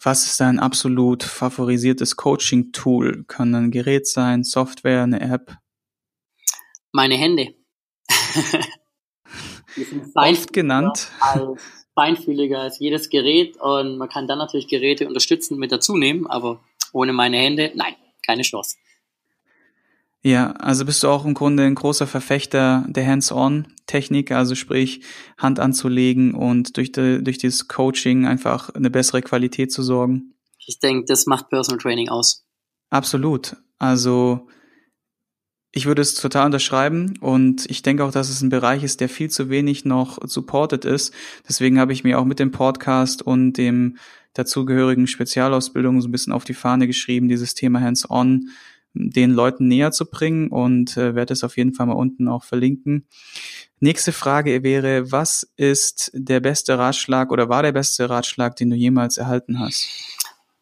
was 0.00 0.26
ist 0.26 0.40
dein 0.40 0.60
absolut 0.60 1.24
favorisiertes 1.24 2.14
Coaching-Tool? 2.16 3.24
Kann 3.26 3.54
ein 3.54 3.70
Gerät 3.72 4.06
sein, 4.06 4.44
Software, 4.44 5.02
eine 5.02 5.20
App? 5.20 5.56
Meine 6.92 7.16
Hände. 7.16 7.54
Oft 10.14 10.52
genannt. 10.52 11.08
Als 11.18 11.83
feinfühliger 11.94 12.60
als 12.60 12.78
jedes 12.78 13.08
Gerät 13.08 13.56
und 13.56 13.98
man 13.98 14.08
kann 14.08 14.26
dann 14.26 14.38
natürlich 14.38 14.68
Geräte 14.68 15.06
unterstützend 15.06 15.60
mit 15.60 15.72
dazu 15.72 15.96
nehmen, 15.96 16.26
aber 16.26 16.60
ohne 16.92 17.12
meine 17.12 17.36
Hände, 17.36 17.72
nein, 17.74 17.94
keine 18.26 18.42
Chance. 18.42 18.76
Ja, 20.22 20.52
also 20.52 20.86
bist 20.86 21.02
du 21.02 21.08
auch 21.08 21.26
im 21.26 21.34
Grunde 21.34 21.64
ein 21.64 21.74
großer 21.74 22.06
Verfechter 22.06 22.86
der 22.88 23.06
Hands-on-Technik, 23.06 24.30
also 24.32 24.54
sprich 24.54 25.02
Hand 25.36 25.60
anzulegen 25.60 26.32
und 26.34 26.78
durch, 26.78 26.92
die, 26.92 27.22
durch 27.22 27.36
dieses 27.36 27.68
Coaching 27.68 28.26
einfach 28.26 28.70
eine 28.70 28.88
bessere 28.88 29.20
Qualität 29.20 29.70
zu 29.70 29.82
sorgen. 29.82 30.34
Ich 30.66 30.78
denke, 30.78 31.04
das 31.06 31.26
macht 31.26 31.50
Personal 31.50 31.78
Training 31.78 32.08
aus. 32.08 32.46
Absolut. 32.88 33.56
Also 33.78 34.48
ich 35.74 35.86
würde 35.86 36.02
es 36.02 36.14
total 36.14 36.46
unterschreiben 36.46 37.18
und 37.20 37.68
ich 37.68 37.82
denke 37.82 38.04
auch, 38.04 38.12
dass 38.12 38.30
es 38.30 38.40
ein 38.40 38.48
Bereich 38.48 38.84
ist, 38.84 39.00
der 39.00 39.08
viel 39.08 39.28
zu 39.28 39.50
wenig 39.50 39.84
noch 39.84 40.18
supported 40.24 40.84
ist. 40.84 41.12
Deswegen 41.48 41.80
habe 41.80 41.92
ich 41.92 42.04
mir 42.04 42.20
auch 42.20 42.24
mit 42.24 42.38
dem 42.38 42.52
Podcast 42.52 43.22
und 43.22 43.54
dem 43.54 43.96
dazugehörigen 44.34 45.08
Spezialausbildung 45.08 46.00
so 46.00 46.08
ein 46.08 46.12
bisschen 46.12 46.32
auf 46.32 46.44
die 46.44 46.54
Fahne 46.54 46.86
geschrieben, 46.86 47.28
dieses 47.28 47.54
Thema 47.54 47.80
Hands-on 47.80 48.50
den 48.94 49.32
Leuten 49.32 49.66
näher 49.66 49.90
zu 49.90 50.06
bringen 50.06 50.48
und 50.48 50.96
äh, 50.96 51.16
werde 51.16 51.32
es 51.32 51.42
auf 51.42 51.56
jeden 51.56 51.74
Fall 51.74 51.86
mal 51.86 51.94
unten 51.94 52.28
auch 52.28 52.44
verlinken. 52.44 53.08
Nächste 53.80 54.12
Frage 54.12 54.62
wäre, 54.62 55.10
was 55.10 55.52
ist 55.56 56.12
der 56.14 56.38
beste 56.38 56.78
Ratschlag 56.78 57.32
oder 57.32 57.48
war 57.48 57.64
der 57.64 57.72
beste 57.72 58.08
Ratschlag, 58.08 58.54
den 58.54 58.70
du 58.70 58.76
jemals 58.76 59.18
erhalten 59.18 59.58
hast? 59.58 59.88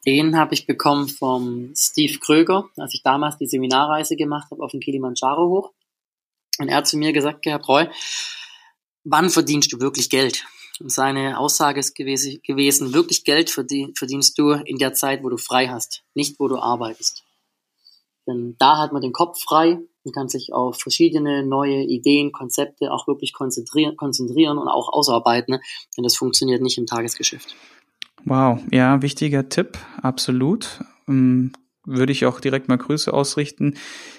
Den 0.05 0.37
habe 0.37 0.55
ich 0.55 0.67
bekommen 0.67 1.09
vom 1.09 1.73
Steve 1.77 2.19
Kröger, 2.19 2.69
als 2.77 2.95
ich 2.95 3.03
damals 3.03 3.39
die 3.39 3.47
Seminarreise 3.47 4.17
gemacht 4.17 4.51
habe 4.51 4.63
auf 4.63 4.73
den 4.73 4.81
Kilimanjaro 4.81 5.49
hoch. 5.49 5.73
Und 6.59 6.69
er 6.69 6.79
hat 6.79 6.89
zu 6.89 6.97
mir 6.97 7.13
gesagt 7.13 7.43
gehabt, 7.43 7.69
Roy, 7.69 7.89
wann 9.05 9.31
verdienst 9.31 9.73
du 9.73 9.81
wirklich 9.81 10.11
Geld? 10.11 10.45
Und 10.81 10.91
seine 10.91 11.39
Aussage 11.39 11.81
ist 11.81 11.95
gewesen, 11.95 12.41
gewesen 12.43 12.93
wirklich 12.93 13.25
Geld 13.25 13.51
verdienst 13.51 14.39
du 14.39 14.53
in 14.53 14.79
der 14.79 14.95
Zeit, 14.95 15.23
wo 15.23 15.29
du 15.29 15.37
frei 15.37 15.69
hast, 15.69 16.03
nicht 16.15 16.41
wo 16.41 16.49
du 16.49 16.57
arbeitest. 16.57 17.23
Denn 18.27 18.57
da 18.59 18.79
hat 18.79 18.93
man 18.93 19.03
den 19.03 19.13
Kopf 19.13 19.41
frei 19.43 19.79
und 20.05 20.15
kann 20.15 20.29
sich 20.29 20.53
auf 20.53 20.81
verschiedene 20.81 21.45
neue 21.45 21.83
Ideen, 21.83 22.33
Konzepte 22.33 22.93
auch 22.93 23.07
wirklich 23.07 23.33
konzentrieren, 23.33 23.97
konzentrieren 23.97 24.59
und 24.59 24.69
auch 24.69 24.93
ausarbeiten, 24.93 25.61
denn 25.97 26.05
das 26.05 26.17
funktioniert 26.17 26.63
nicht 26.63 26.79
im 26.79 26.87
Tagesgeschäft. 26.87 27.55
Wow, 28.25 28.61
ja, 28.71 29.03
wichtiger 29.03 29.49
Tipp, 29.49 29.79
absolut. 30.01 30.81
Ähm, 31.09 31.53
würde 31.85 32.13
ich 32.13 32.27
auch 32.27 32.41
direkt 32.41 32.69
mal 32.69 32.79
Grüße 32.79 33.13
ausrichten. 33.13 33.77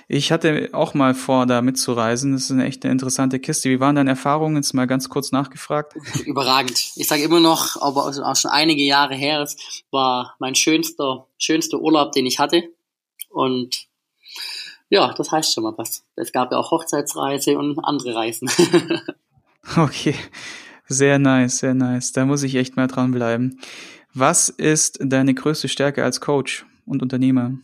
Ich 0.09 0.31
hatte 0.31 0.69
auch 0.73 0.93
mal 0.93 1.13
vor, 1.13 1.45
da 1.45 1.61
mitzureisen. 1.61 2.33
Das 2.33 2.43
ist 2.43 2.51
eine 2.51 2.65
echt 2.65 2.83
eine 2.83 2.91
interessante 2.91 3.39
Kiste. 3.39 3.69
Wie 3.69 3.79
waren 3.79 3.95
deine 3.95 4.11
Erfahrungen? 4.11 4.57
Jetzt 4.57 4.73
mal 4.73 4.85
ganz 4.85 5.07
kurz 5.07 5.31
nachgefragt. 5.31 5.95
Überragend. 6.25 6.77
Ich 6.95 7.07
sage 7.07 7.23
immer 7.23 7.39
noch, 7.39 7.81
aber 7.81 8.07
auch 8.07 8.35
schon 8.35 8.51
einige 8.51 8.83
Jahre 8.83 9.15
her, 9.15 9.41
es 9.41 9.55
war 9.91 10.35
mein 10.39 10.55
schönster, 10.55 11.27
schönster 11.37 11.79
Urlaub, 11.79 12.11
den 12.11 12.25
ich 12.25 12.39
hatte. 12.39 12.63
Und 13.29 13.87
ja, 14.89 15.13
das 15.13 15.31
heißt 15.31 15.53
schon 15.53 15.63
mal 15.63 15.73
was. 15.77 16.03
Es 16.15 16.33
gab 16.33 16.51
ja 16.51 16.57
auch 16.57 16.71
Hochzeitsreise 16.71 17.57
und 17.57 17.79
andere 17.79 18.13
Reisen. 18.13 18.49
okay. 19.77 20.15
Sehr 20.88 21.19
nice, 21.19 21.60
sehr 21.60 21.74
nice. 21.74 22.12
Da 22.12 22.26
muss 22.26 22.43
ich 22.43 22.56
echt 22.56 22.76
mal 22.76 22.88
dranbleiben. 22.88 23.60
Was 24.13 24.50
ist 24.50 25.00
deine 25.02 25.34
größte 25.34 25.67
Stärke 25.67 26.04
als 26.04 26.22
Coach 26.22 26.65
und 26.86 27.02
Unternehmer? 27.02 27.58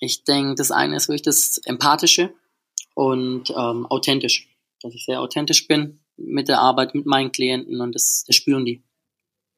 Ich 0.00 0.24
denke, 0.24 0.54
das 0.56 0.70
eine 0.70 0.96
ist 0.96 1.08
wirklich 1.08 1.22
das 1.22 1.58
Empathische 1.64 2.32
und 2.94 3.50
ähm, 3.50 3.86
authentisch. 3.86 4.48
Dass 4.82 4.94
ich 4.94 5.04
sehr 5.04 5.20
authentisch 5.20 5.68
bin 5.68 6.00
mit 6.16 6.48
der 6.48 6.60
Arbeit 6.60 6.94
mit 6.94 7.06
meinen 7.06 7.32
Klienten 7.32 7.80
und 7.80 7.94
das, 7.94 8.24
das 8.26 8.34
spüren 8.34 8.64
die. 8.64 8.82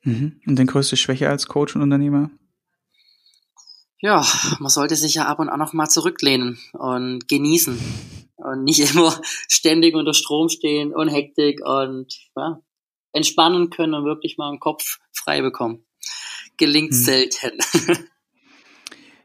Mhm. 0.03 0.41
Und 0.47 0.59
deine 0.59 0.71
größte 0.71 0.97
Schwäche 0.97 1.29
als 1.29 1.47
Coach 1.47 1.77
und 1.77 1.83
Unternehmer? 1.83 2.31
Ja, 4.01 4.27
man 4.59 4.69
sollte 4.69 4.97
sich 4.97 5.15
ja 5.15 5.27
ab 5.27 5.39
und 5.39 5.49
an 5.49 5.61
noch 5.61 5.73
mal 5.73 5.89
zurücklehnen 5.89 6.59
und 6.73 7.29
genießen 7.29 7.79
und 8.37 8.65
nicht 8.65 8.81
immer 8.95 9.19
ständig 9.49 9.95
unter 9.95 10.13
Strom 10.13 10.49
stehen 10.49 10.93
und 10.93 11.09
Hektik 11.09 11.65
und 11.65 12.13
ja, 12.37 12.61
entspannen 13.13 13.71
können 13.71 13.95
und 13.95 14.05
wirklich 14.05 14.39
mal 14.39 14.49
einen 14.49 14.61
Kopf 14.61 14.99
frei 15.13 15.41
bekommen. 15.41 15.85
Gelingt 16.57 16.93
hm. 16.93 16.99
selten. 16.99 17.59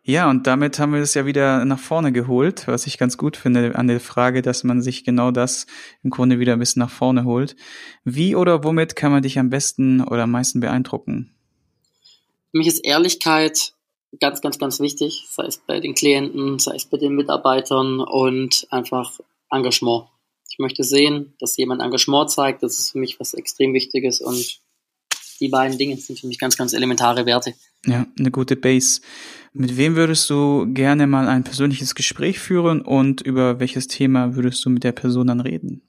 Ja, 0.10 0.30
und 0.30 0.48
damit 0.48 0.80
haben 0.80 0.94
wir 0.94 1.02
es 1.02 1.16
ja 1.16 1.26
wieder 1.26 1.66
nach 1.66 1.80
vorne 1.80 2.14
geholt, 2.14 2.66
was 2.66 2.88
ich 2.88 2.98
ganz 2.98 3.18
gut 3.18 3.36
finde 3.36 3.76
an 3.76 3.90
der 3.90 4.00
Frage, 4.00 4.42
dass 4.42 4.64
man 4.64 4.82
sich 4.82 5.04
genau 5.04 5.32
das 5.32 5.68
im 6.02 6.12
Grunde 6.12 6.40
wieder 6.40 6.54
ein 6.54 6.60
bisschen 6.60 6.80
nach 6.80 6.90
vorne 6.90 7.26
holt. 7.26 7.58
Wie 8.06 8.34
oder 8.34 8.64
womit 8.64 8.96
kann 8.96 9.12
man 9.12 9.22
dich 9.22 9.38
am 9.38 9.50
besten 9.50 10.02
oder 10.02 10.24
am 10.24 10.32
meisten 10.32 10.62
beeindrucken? 10.62 11.36
Für 12.52 12.58
mich 12.58 12.68
ist 12.68 12.86
Ehrlichkeit 12.86 13.74
ganz, 14.22 14.40
ganz, 14.40 14.58
ganz 14.58 14.80
wichtig, 14.80 15.28
sei 15.30 15.44
es 15.44 15.58
bei 15.58 15.82
den 15.82 15.94
Klienten, 15.94 16.58
sei 16.58 16.76
es 16.76 16.86
bei 16.86 16.96
den 16.98 17.14
Mitarbeitern 17.14 18.00
und 18.00 18.66
einfach 18.70 19.20
Engagement. 19.52 20.06
Ich 20.58 20.60
möchte 20.60 20.84
sehen, 20.84 21.36
dass 21.40 21.56
jemand 21.56 21.84
Engagement 21.84 22.32
zeigt. 22.32 22.64
Das 22.64 22.80
ist 22.80 22.92
für 22.92 22.98
mich 22.98 23.20
was 23.20 23.36
extrem 23.36 23.76
Wichtiges 23.76 24.22
und 24.22 24.60
die 25.40 25.50
beiden 25.50 25.78
Dinge 25.78 25.98
sind 25.98 26.20
für 26.20 26.26
mich 26.26 26.40
ganz, 26.40 26.58
ganz 26.58 26.74
elementare 26.74 27.28
Werte. 27.28 27.54
Ja, 27.86 28.08
eine 28.18 28.32
gute 28.32 28.56
Base. 28.56 29.02
Mit 29.54 29.78
wem 29.78 29.96
würdest 29.96 30.28
du 30.32 30.66
gerne 30.74 31.06
mal 31.06 31.28
ein 31.28 31.44
persönliches 31.44 31.94
Gespräch 31.94 32.40
führen 32.40 32.82
und 32.82 33.22
über 33.22 33.60
welches 33.60 33.88
Thema 33.88 34.36
würdest 34.36 34.66
du 34.66 34.72
mit 34.72 34.84
der 34.84 34.94
Person 34.94 35.28
dann 35.28 35.42
reden? 35.42 35.88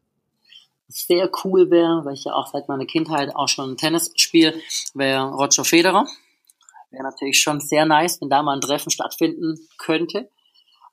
Sehr 0.88 1.30
cool 1.44 1.70
wäre, 1.70 2.04
weil 2.04 2.12
ich 2.12 2.24
ja 2.24 2.34
auch 2.34 2.48
seit 2.48 2.68
meiner 2.68 2.84
Kindheit 2.84 3.34
auch 3.34 3.48
schon 3.48 3.78
Tennis 3.78 4.12
spiele, 4.16 4.52
wäre 4.92 5.30
Roger 5.30 5.64
Federer. 5.64 6.06
Wäre 6.90 7.04
natürlich 7.04 7.40
schon 7.40 7.60
sehr 7.60 7.86
nice, 7.86 8.20
wenn 8.20 8.28
da 8.28 8.42
mal 8.42 8.54
ein 8.54 8.60
Treffen 8.60 8.90
stattfinden 8.90 9.58
könnte. 9.78 10.28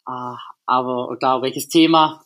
Ah, 0.05 0.37
aber 0.65 1.17
klar, 1.17 1.41
welches 1.41 1.67
Thema? 1.67 2.24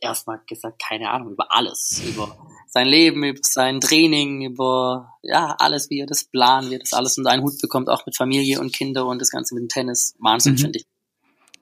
Erstmal 0.00 0.40
gesagt, 0.46 0.82
keine 0.82 1.10
Ahnung, 1.10 1.32
über 1.32 1.52
alles. 1.52 2.02
Über 2.06 2.36
sein 2.68 2.86
Leben, 2.86 3.24
über 3.24 3.40
sein 3.42 3.80
Training, 3.80 4.42
über 4.42 5.12
ja, 5.22 5.56
alles, 5.58 5.90
wie 5.90 6.00
er 6.00 6.06
das 6.06 6.24
plant, 6.24 6.70
wie 6.70 6.74
er 6.74 6.80
das 6.80 6.92
alles 6.92 7.16
unter 7.16 7.30
einen 7.30 7.42
Hut 7.42 7.60
bekommt, 7.60 7.88
auch 7.88 8.04
mit 8.06 8.16
Familie 8.16 8.60
und 8.60 8.72
Kinder 8.72 9.06
und 9.06 9.20
das 9.20 9.30
Ganze 9.30 9.54
mit 9.54 9.62
dem 9.62 9.68
Tennis. 9.68 10.14
Wahnsinn, 10.18 10.54
mhm. 10.54 10.58
finde 10.58 10.78
ich. 10.80 10.86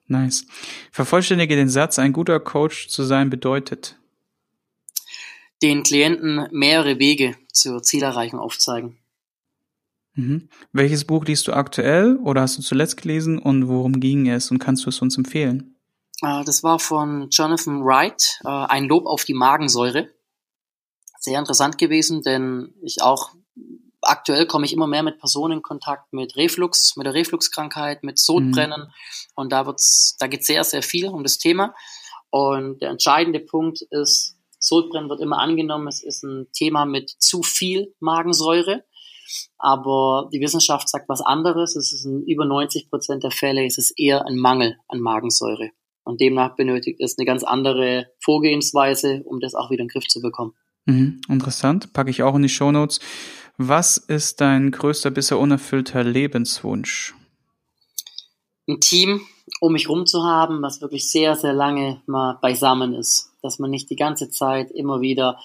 Nice. 0.07 0.47
Vervollständige 0.91 1.57
den 1.57 1.69
Satz, 1.69 1.99
ein 1.99 2.13
guter 2.13 2.41
Coach 2.41 2.89
zu 2.89 3.05
sein 3.05 3.31
bedeutet. 3.31 3.97
Den 5.63 5.83
Klienten 5.83 6.47
mehrere 6.51 6.99
Wege 6.99 7.37
zur 7.53 7.83
Zielerreichung 7.83 8.39
aufzeigen. 8.39 8.99
Mhm. 10.15 10.49
Welches 10.73 11.05
Buch 11.05 11.25
liest 11.25 11.49
du 11.49 11.53
aktuell 11.53 12.17
oder 12.17 12.43
hast 12.43 12.59
du 12.59 12.63
zuletzt 12.63 13.01
gelesen 13.01 13.39
und 13.39 13.69
worum 13.69 14.01
ging 14.01 14.29
es 14.29 14.51
und 14.51 14.59
kannst 14.59 14.85
du 14.85 14.91
es 14.91 15.01
uns 15.01 15.17
empfehlen? 15.17 15.74
Äh, 16.23 16.45
das 16.45 16.63
war 16.63 16.79
von 16.79 17.29
Jonathan 17.31 17.85
Wright, 17.85 18.41
äh, 18.45 18.49
ein 18.49 18.85
Lob 18.85 19.07
auf 19.07 19.25
die 19.25 19.35
Magensäure. 19.35 20.11
Sehr 21.19 21.39
interessant 21.39 21.79
gewesen, 21.79 22.23
denn 22.23 22.75
ich 22.83 23.03
auch 23.03 23.31
aktuell 24.07 24.47
komme 24.47 24.67
ich 24.67 24.73
immer 24.73 24.87
mehr 24.87 25.03
mit 25.03 25.19
Personen 25.19 25.55
in 25.55 25.63
Kontakt 25.63 26.13
mit 26.13 26.37
Reflux, 26.37 26.97
mit 26.97 27.07
der 27.07 27.15
Refluxkrankheit, 27.15 28.03
mit 28.03 28.19
Sodbrennen 28.19 28.83
mhm. 28.83 28.93
und 29.35 29.53
da 29.53 29.67
wird's, 29.67 30.17
da 30.19 30.27
geht 30.27 30.45
sehr, 30.45 30.65
sehr 30.65 30.83
viel 30.83 31.09
um 31.09 31.23
das 31.23 31.39
Thema. 31.39 31.75
Und 32.31 32.83
der 32.83 32.91
entscheidende 32.91 33.41
Punkt 33.41 33.83
ist, 33.91 34.37
Sodbrennen 34.59 35.09
wird 35.09 35.21
immer 35.21 35.39
angenommen, 35.39 35.89
es 35.89 36.03
ist 36.03 36.25
ein 36.25 36.49
Thema 36.53 36.85
mit 36.85 37.11
zu 37.19 37.43
viel 37.43 37.95
Magensäure. 38.01 38.85
Aber 39.59 40.29
die 40.33 40.41
Wissenschaft 40.41 40.89
sagt 40.89 41.09
was 41.09 41.21
anderes. 41.21 41.77
Es 41.77 41.93
ist 41.93 42.05
in 42.05 42.23
über 42.25 42.45
90 42.45 42.91
Prozent 42.91 43.23
der 43.23 43.31
Fälle 43.31 43.65
es 43.65 43.79
ist 43.79 43.99
eher 43.99 44.27
ein 44.27 44.37
Mangel 44.37 44.77
an 44.89 45.01
Magensäure. 45.01 45.71
Und 46.05 46.21
demnach 46.21 46.55
benötigt 46.55 47.01
es 47.01 47.19
eine 47.19 47.27
ganz 47.27 47.43
andere 47.43 48.09
Vorgehensweise, 48.21 49.23
um 49.25 49.41
das 49.41 49.55
auch 49.55 49.71
wieder 49.71 49.83
in 49.83 49.89
den 49.89 49.93
Griff 49.93 50.07
zu 50.07 50.21
bekommen. 50.21 50.55
Mhm, 50.85 51.21
interessant, 51.29 51.93
packe 51.93 52.11
ich 52.11 52.23
auch 52.23 52.35
in 52.35 52.43
die 52.43 52.49
Show 52.49 52.71
Notes. 52.71 53.01
Was 53.57 53.97
ist 53.97 54.41
dein 54.41 54.71
größter 54.71 55.11
bisher 55.11 55.39
unerfüllter 55.39 56.05
Lebenswunsch? 56.05 57.15
Ein 58.67 58.81
Team 58.81 59.21
um 59.61 59.73
mich 59.73 59.89
rum 59.89 60.07
zu 60.07 60.25
haben, 60.25 60.63
was 60.63 60.81
wirklich 60.81 61.11
sehr, 61.11 61.37
sehr 61.37 61.53
lange 61.53 62.03
mal 62.07 62.39
beisammen 62.41 62.95
ist. 62.95 63.31
Dass 63.43 63.59
man 63.59 63.71
nicht 63.71 63.91
die 63.91 63.97
ganze 63.97 64.31
Zeit 64.31 64.71
immer 64.71 65.01
wieder 65.01 65.39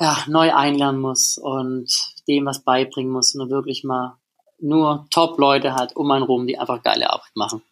ja, 0.00 0.18
neu 0.26 0.54
einlernen 0.54 1.00
muss 1.00 1.38
und 1.38 1.88
dem 2.28 2.46
was 2.46 2.60
beibringen 2.60 3.12
muss, 3.12 3.32
sondern 3.32 3.50
wirklich 3.50 3.84
mal 3.84 4.16
nur 4.58 5.06
Top-Leute 5.10 5.74
hat 5.74 5.96
um 5.96 6.10
einen 6.10 6.24
rum, 6.24 6.46
die 6.46 6.58
einfach 6.58 6.82
geile 6.82 7.10
Arbeit 7.10 7.30
machen. 7.34 7.62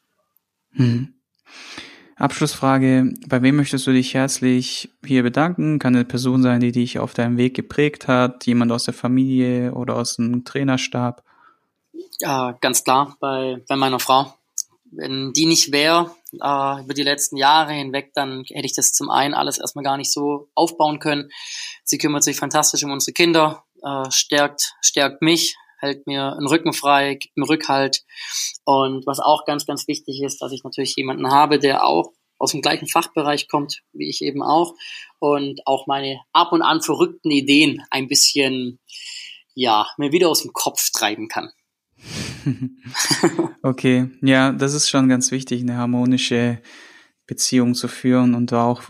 Hm. 0.72 1.13
Abschlussfrage, 2.16 3.12
bei 3.26 3.42
wem 3.42 3.56
möchtest 3.56 3.86
du 3.86 3.92
dich 3.92 4.14
herzlich 4.14 4.90
hier 5.04 5.24
bedanken? 5.24 5.80
Kann 5.80 5.96
eine 5.96 6.04
Person 6.04 6.42
sein, 6.42 6.60
die 6.60 6.70
dich 6.70 7.00
auf 7.00 7.12
deinem 7.12 7.36
Weg 7.38 7.54
geprägt 7.54 8.06
hat, 8.06 8.46
jemand 8.46 8.70
aus 8.70 8.84
der 8.84 8.94
Familie 8.94 9.72
oder 9.74 9.96
aus 9.96 10.16
dem 10.16 10.44
Trainerstab? 10.44 11.24
Ja, 12.20 12.52
ganz 12.60 12.84
klar, 12.84 13.16
bei, 13.18 13.62
bei 13.68 13.74
meiner 13.74 13.98
Frau. 13.98 14.32
Wenn 14.92 15.32
die 15.32 15.46
nicht 15.46 15.72
wäre, 15.72 16.14
äh, 16.34 16.82
über 16.82 16.94
die 16.94 17.02
letzten 17.02 17.36
Jahre 17.36 17.72
hinweg, 17.72 18.12
dann 18.14 18.44
hätte 18.46 18.66
ich 18.66 18.74
das 18.74 18.92
zum 18.92 19.10
einen 19.10 19.34
alles 19.34 19.58
erstmal 19.58 19.84
gar 19.84 19.96
nicht 19.96 20.12
so 20.12 20.48
aufbauen 20.54 21.00
können. 21.00 21.30
Sie 21.82 21.98
kümmert 21.98 22.22
sich 22.22 22.36
fantastisch 22.36 22.84
um 22.84 22.92
unsere 22.92 23.12
Kinder, 23.12 23.64
äh, 23.82 24.08
stärkt, 24.10 24.74
stärkt 24.80 25.20
mich, 25.20 25.56
hält 25.84 26.06
mir 26.06 26.32
einen 26.32 26.46
Rücken 26.46 26.72
frei, 26.72 27.14
gibt 27.14 27.36
mir 27.36 27.48
Rückhalt. 27.48 28.02
Und 28.64 29.06
was 29.06 29.20
auch 29.20 29.44
ganz, 29.44 29.66
ganz 29.66 29.86
wichtig 29.86 30.22
ist, 30.22 30.40
dass 30.42 30.52
ich 30.52 30.64
natürlich 30.64 30.96
jemanden 30.96 31.30
habe, 31.30 31.58
der 31.58 31.84
auch 31.84 32.12
aus 32.38 32.52
dem 32.52 32.62
gleichen 32.62 32.88
Fachbereich 32.88 33.48
kommt, 33.48 33.82
wie 33.92 34.08
ich 34.08 34.22
eben 34.22 34.42
auch, 34.42 34.74
und 35.18 35.66
auch 35.66 35.86
meine 35.86 36.20
ab 36.32 36.52
und 36.52 36.62
an 36.62 36.82
verrückten 36.82 37.30
Ideen 37.30 37.82
ein 37.90 38.08
bisschen, 38.08 38.80
ja, 39.54 39.86
mir 39.96 40.12
wieder 40.12 40.28
aus 40.28 40.42
dem 40.42 40.52
Kopf 40.52 40.90
treiben 40.90 41.28
kann. 41.28 41.50
okay, 43.62 44.10
ja, 44.20 44.52
das 44.52 44.74
ist 44.74 44.90
schon 44.90 45.08
ganz 45.08 45.30
wichtig, 45.30 45.62
eine 45.62 45.76
harmonische 45.76 46.60
Beziehung 47.26 47.74
zu 47.74 47.88
führen 47.88 48.34
und 48.34 48.52
auch 48.52 48.82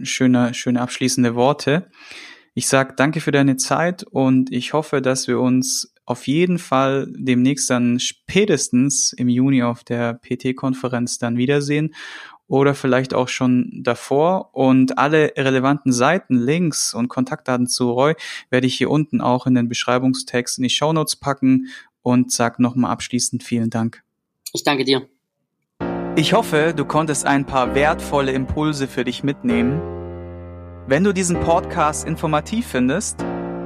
schöne, 0.00 0.52
schöne 0.54 0.80
abschließende 0.80 1.34
Worte. 1.34 1.90
Ich 2.54 2.68
sag 2.68 2.96
danke 2.96 3.20
für 3.20 3.32
deine 3.32 3.56
Zeit 3.56 4.02
und 4.02 4.52
ich 4.52 4.74
hoffe, 4.74 5.00
dass 5.00 5.26
wir 5.26 5.40
uns 5.40 5.91
auf 6.04 6.26
jeden 6.26 6.58
Fall 6.58 7.06
demnächst 7.16 7.70
dann 7.70 8.00
spätestens 8.00 9.12
im 9.12 9.28
Juni 9.28 9.62
auf 9.62 9.84
der 9.84 10.14
PT-Konferenz 10.14 11.18
dann 11.18 11.36
wiedersehen 11.36 11.94
oder 12.48 12.74
vielleicht 12.74 13.14
auch 13.14 13.28
schon 13.28 13.70
davor. 13.82 14.50
Und 14.54 14.98
alle 14.98 15.32
relevanten 15.36 15.92
Seiten, 15.92 16.36
Links 16.36 16.92
und 16.92 17.08
Kontaktdaten 17.08 17.66
zu 17.66 17.90
Roy 17.90 18.14
werde 18.50 18.66
ich 18.66 18.76
hier 18.76 18.90
unten 18.90 19.20
auch 19.20 19.46
in 19.46 19.54
den 19.54 19.68
Beschreibungstext 19.68 20.58
in 20.58 20.64
die 20.64 20.70
Shownotes 20.70 21.16
packen 21.16 21.68
und 22.02 22.32
sag 22.32 22.58
nochmal 22.58 22.90
abschließend 22.90 23.42
vielen 23.42 23.70
Dank. 23.70 24.02
Ich 24.52 24.64
danke 24.64 24.84
dir. 24.84 25.08
Ich 26.16 26.34
hoffe, 26.34 26.74
du 26.76 26.84
konntest 26.84 27.24
ein 27.24 27.46
paar 27.46 27.74
wertvolle 27.74 28.32
Impulse 28.32 28.86
für 28.86 29.04
dich 29.04 29.22
mitnehmen 29.22 29.80
wenn 30.88 31.04
du 31.04 31.12
diesen 31.12 31.38
Podcast 31.38 32.06
informativ 32.06 32.66
findest, 32.66 33.24